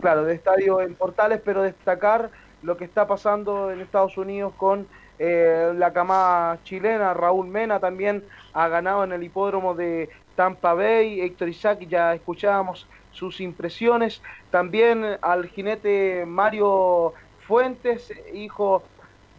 [0.00, 2.30] claro, de estadio en Portales, pero destacar
[2.62, 4.86] lo que está pasando en Estados Unidos con
[5.18, 7.12] eh, la camada chilena.
[7.14, 11.20] Raúl Mena también ha ganado en el hipódromo de Tampa Bay.
[11.20, 14.20] Héctor Isaac, ya escuchábamos sus impresiones.
[14.50, 17.14] También al jinete Mario
[17.46, 18.84] Fuentes, hijo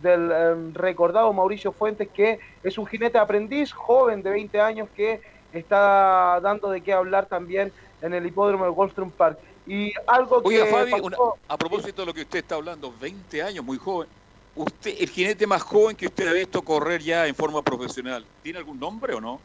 [0.01, 5.21] del eh, recordado Mauricio Fuentes, que es un jinete aprendiz, joven de 20 años, que
[5.51, 9.37] está dando de qué hablar también en el hipódromo de Goldstream Park.
[9.65, 11.17] Y algo Oiga, que Fabi, pasó- una-
[11.47, 14.09] a propósito de lo que usted está hablando, 20 años, muy joven.
[14.55, 18.59] Usted, el jinete más joven que usted ha visto correr ya en forma profesional, ¿tiene
[18.59, 19.39] algún nombre o no?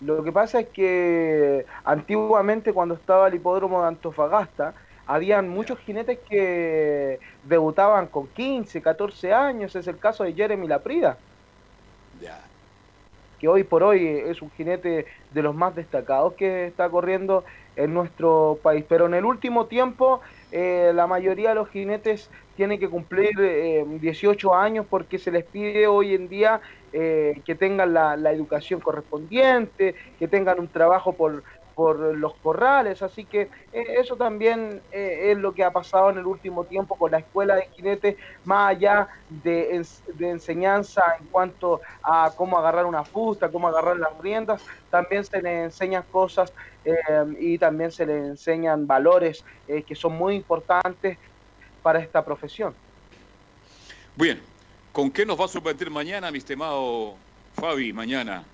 [0.00, 4.74] Lo que pasa es que antiguamente cuando estaba el hipódromo de Antofagasta,
[5.06, 9.76] habían muchos jinetes que debutaban con 15, 14 años.
[9.76, 11.18] Es el caso de Jeremy Laprida,
[13.38, 17.44] que hoy por hoy es un jinete de los más destacados que está corriendo
[17.76, 18.84] en nuestro país.
[18.88, 20.20] Pero en el último tiempo
[20.52, 25.44] eh, la mayoría de los jinetes tienen que cumplir eh, 18 años porque se les
[25.44, 26.60] pide hoy en día
[26.92, 31.44] eh, que tengan la, la educación correspondiente, que tengan un trabajo por,
[31.80, 33.40] por los corrales, así que
[33.72, 37.20] eh, eso también eh, es lo que ha pasado en el último tiempo con la
[37.20, 39.82] escuela de jinetes, más allá de
[40.18, 45.62] enseñanza en cuanto a cómo agarrar una fusta, cómo agarrar las riendas, también se le
[45.62, 46.52] enseñan cosas
[46.84, 46.92] eh,
[47.38, 51.16] y también se le enseñan valores eh, que son muy importantes
[51.80, 52.74] para esta profesión.
[54.16, 54.38] Bien,
[54.92, 57.14] ¿con qué nos va a sorprender mañana, mi estimado
[57.54, 58.44] Fabi, mañana?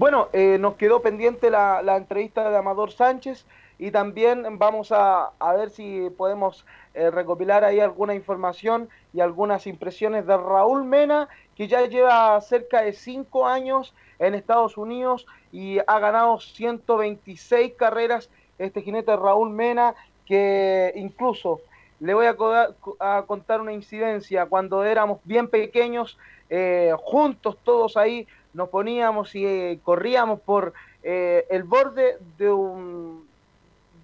[0.00, 3.44] Bueno, eh, nos quedó pendiente la, entrevista de Amador Sánchez
[3.78, 6.64] y también vamos a, ver si podemos
[6.94, 12.80] eh, recopilar ahí alguna información y algunas impresiones de Raúl Mena, que ya lleva cerca
[12.80, 18.30] de cinco años en Estados Unidos y ha ganado 126 carreras.
[18.58, 19.94] Este jinete Raúl Mena,
[20.24, 21.60] que incluso
[22.00, 24.46] le voy a contar una incidencia.
[24.46, 26.16] Cuando éramos bien pequeños,
[26.52, 30.72] eh, juntos todos ahí, nos poníamos y eh, corríamos por
[31.02, 33.26] eh, el borde de, un,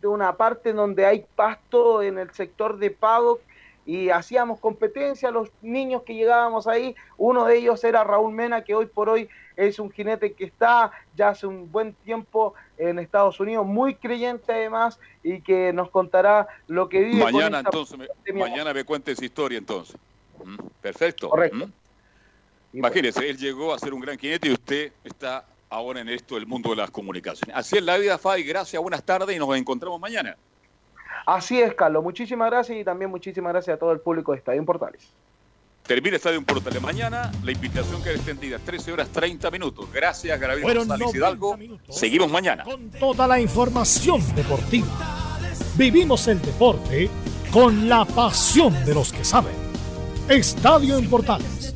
[0.01, 3.41] de una parte donde hay pasto en el sector de paddock
[3.87, 8.75] y hacíamos competencia, los niños que llegábamos ahí, uno de ellos era Raúl Mena, que
[8.75, 13.39] hoy por hoy es un jinete que está ya hace un buen tiempo en Estados
[13.39, 17.23] Unidos, muy creyente además, y que nos contará lo que vive.
[17.23, 19.97] Mañana entonces, me, mañana me cuenta esa historia entonces.
[20.45, 20.57] ¿Mm?
[20.83, 21.31] Perfecto.
[21.31, 21.69] Correcto.
[21.69, 21.73] ¿Mm?
[22.77, 26.47] Imagínese, él llegó a ser un gran jinete y usted está ahora en esto del
[26.47, 27.57] mundo de las comunicaciones.
[27.57, 28.43] Así es la vida, Fabi.
[28.43, 30.37] Gracias, buenas tardes y nos encontramos mañana.
[31.25, 32.03] Así es, Carlos.
[32.03, 35.09] Muchísimas gracias y también muchísimas gracias a todo el público de Estadio Portales.
[35.87, 37.33] Termina Estadio Portales mañana.
[37.43, 39.91] La invitación queda extendida 13 horas 30 minutos.
[39.91, 41.59] Gracias, Gabriel Fueron González 90 Hidalgo.
[41.89, 42.65] Seguimos mañana.
[43.01, 44.87] Toda la información deportiva.
[45.79, 47.09] Vivimos el deporte
[47.51, 49.55] con la pasión de los que saben.
[50.29, 51.76] Estadio en Portales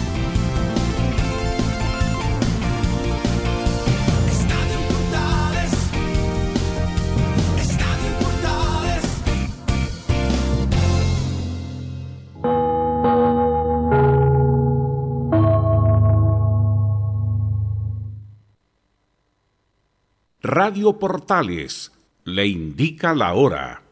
[20.53, 21.93] Radio Portales
[22.25, 23.83] le indica la hora.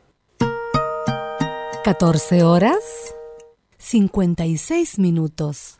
[1.86, 2.84] 14 horas
[3.77, 5.80] 56 minutos.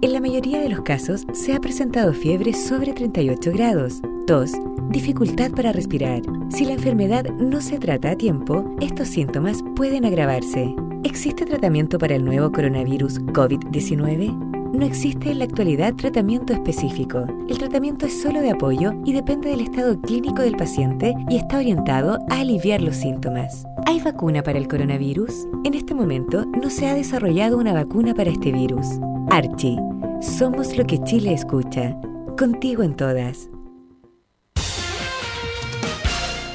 [0.00, 4.52] En la mayoría de los casos se ha presentado fiebre sobre 38 grados, tos,
[4.90, 6.22] dificultad para respirar.
[6.50, 10.72] Si la enfermedad no se trata a tiempo, estos síntomas pueden agravarse.
[11.02, 14.70] ¿Existe tratamiento para el nuevo coronavirus COVID-19?
[14.72, 17.26] No existe en la actualidad tratamiento específico.
[17.48, 21.58] El tratamiento es solo de apoyo y depende del estado clínico del paciente y está
[21.58, 23.64] orientado a aliviar los síntomas.
[23.86, 25.48] ¿Hay vacuna para el coronavirus?
[25.64, 28.86] En este momento no se ha desarrollado una vacuna para este virus.
[29.30, 29.76] Archie,
[30.22, 31.94] somos lo que Chile escucha.
[32.38, 33.50] Contigo en todas.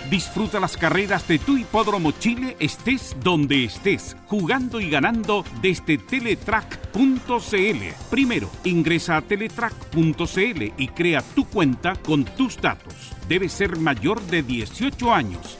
[0.09, 7.83] Disfruta las carreras de tu hipódromo Chile estés donde estés, jugando y ganando desde teletrack.cl.
[8.09, 13.11] Primero, ingresa a teletrack.cl y crea tu cuenta con tus datos.
[13.27, 15.59] Debes ser mayor de 18 años.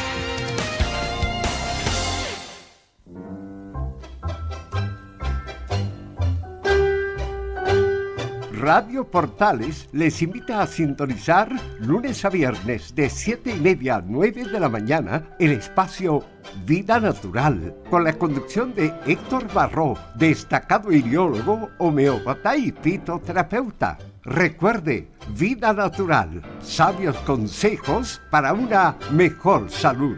[8.61, 14.45] Radio Portales les invita a sintonizar lunes a viernes de 7 y media a 9
[14.45, 16.23] de la mañana el espacio
[16.63, 23.97] Vida Natural con la conducción de Héctor Barró, destacado ideólogo, homeópata y fitoterapeuta.
[24.21, 30.17] Recuerde, Vida Natural, sabios consejos para una mejor salud.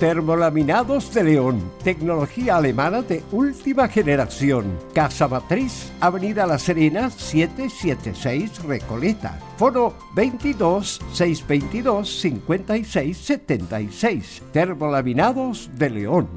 [0.00, 4.78] Termolaminados de León, tecnología alemana de última generación.
[4.92, 9.40] Casa Matriz, Avenida La Serena, 776 Recoleta.
[9.56, 14.42] Foro 22 622 56 76.
[14.52, 16.28] Termolaminados de León.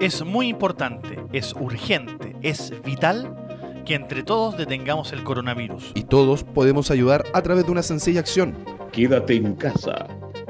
[0.00, 5.92] Es muy importante, es urgente, es vital que entre todos detengamos el coronavirus.
[5.94, 8.56] Y todos podemos ayudar a través de una sencilla acción.
[8.90, 10.08] Quédate en casa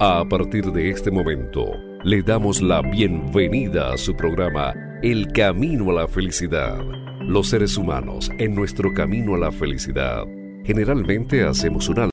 [0.00, 1.72] A partir de este momento,
[2.04, 4.72] le damos la bienvenida a su programa
[5.02, 6.78] El Camino a la Felicidad.
[7.20, 10.24] Los seres humanos, en nuestro camino a la felicidad,
[10.62, 12.06] generalmente hacemos una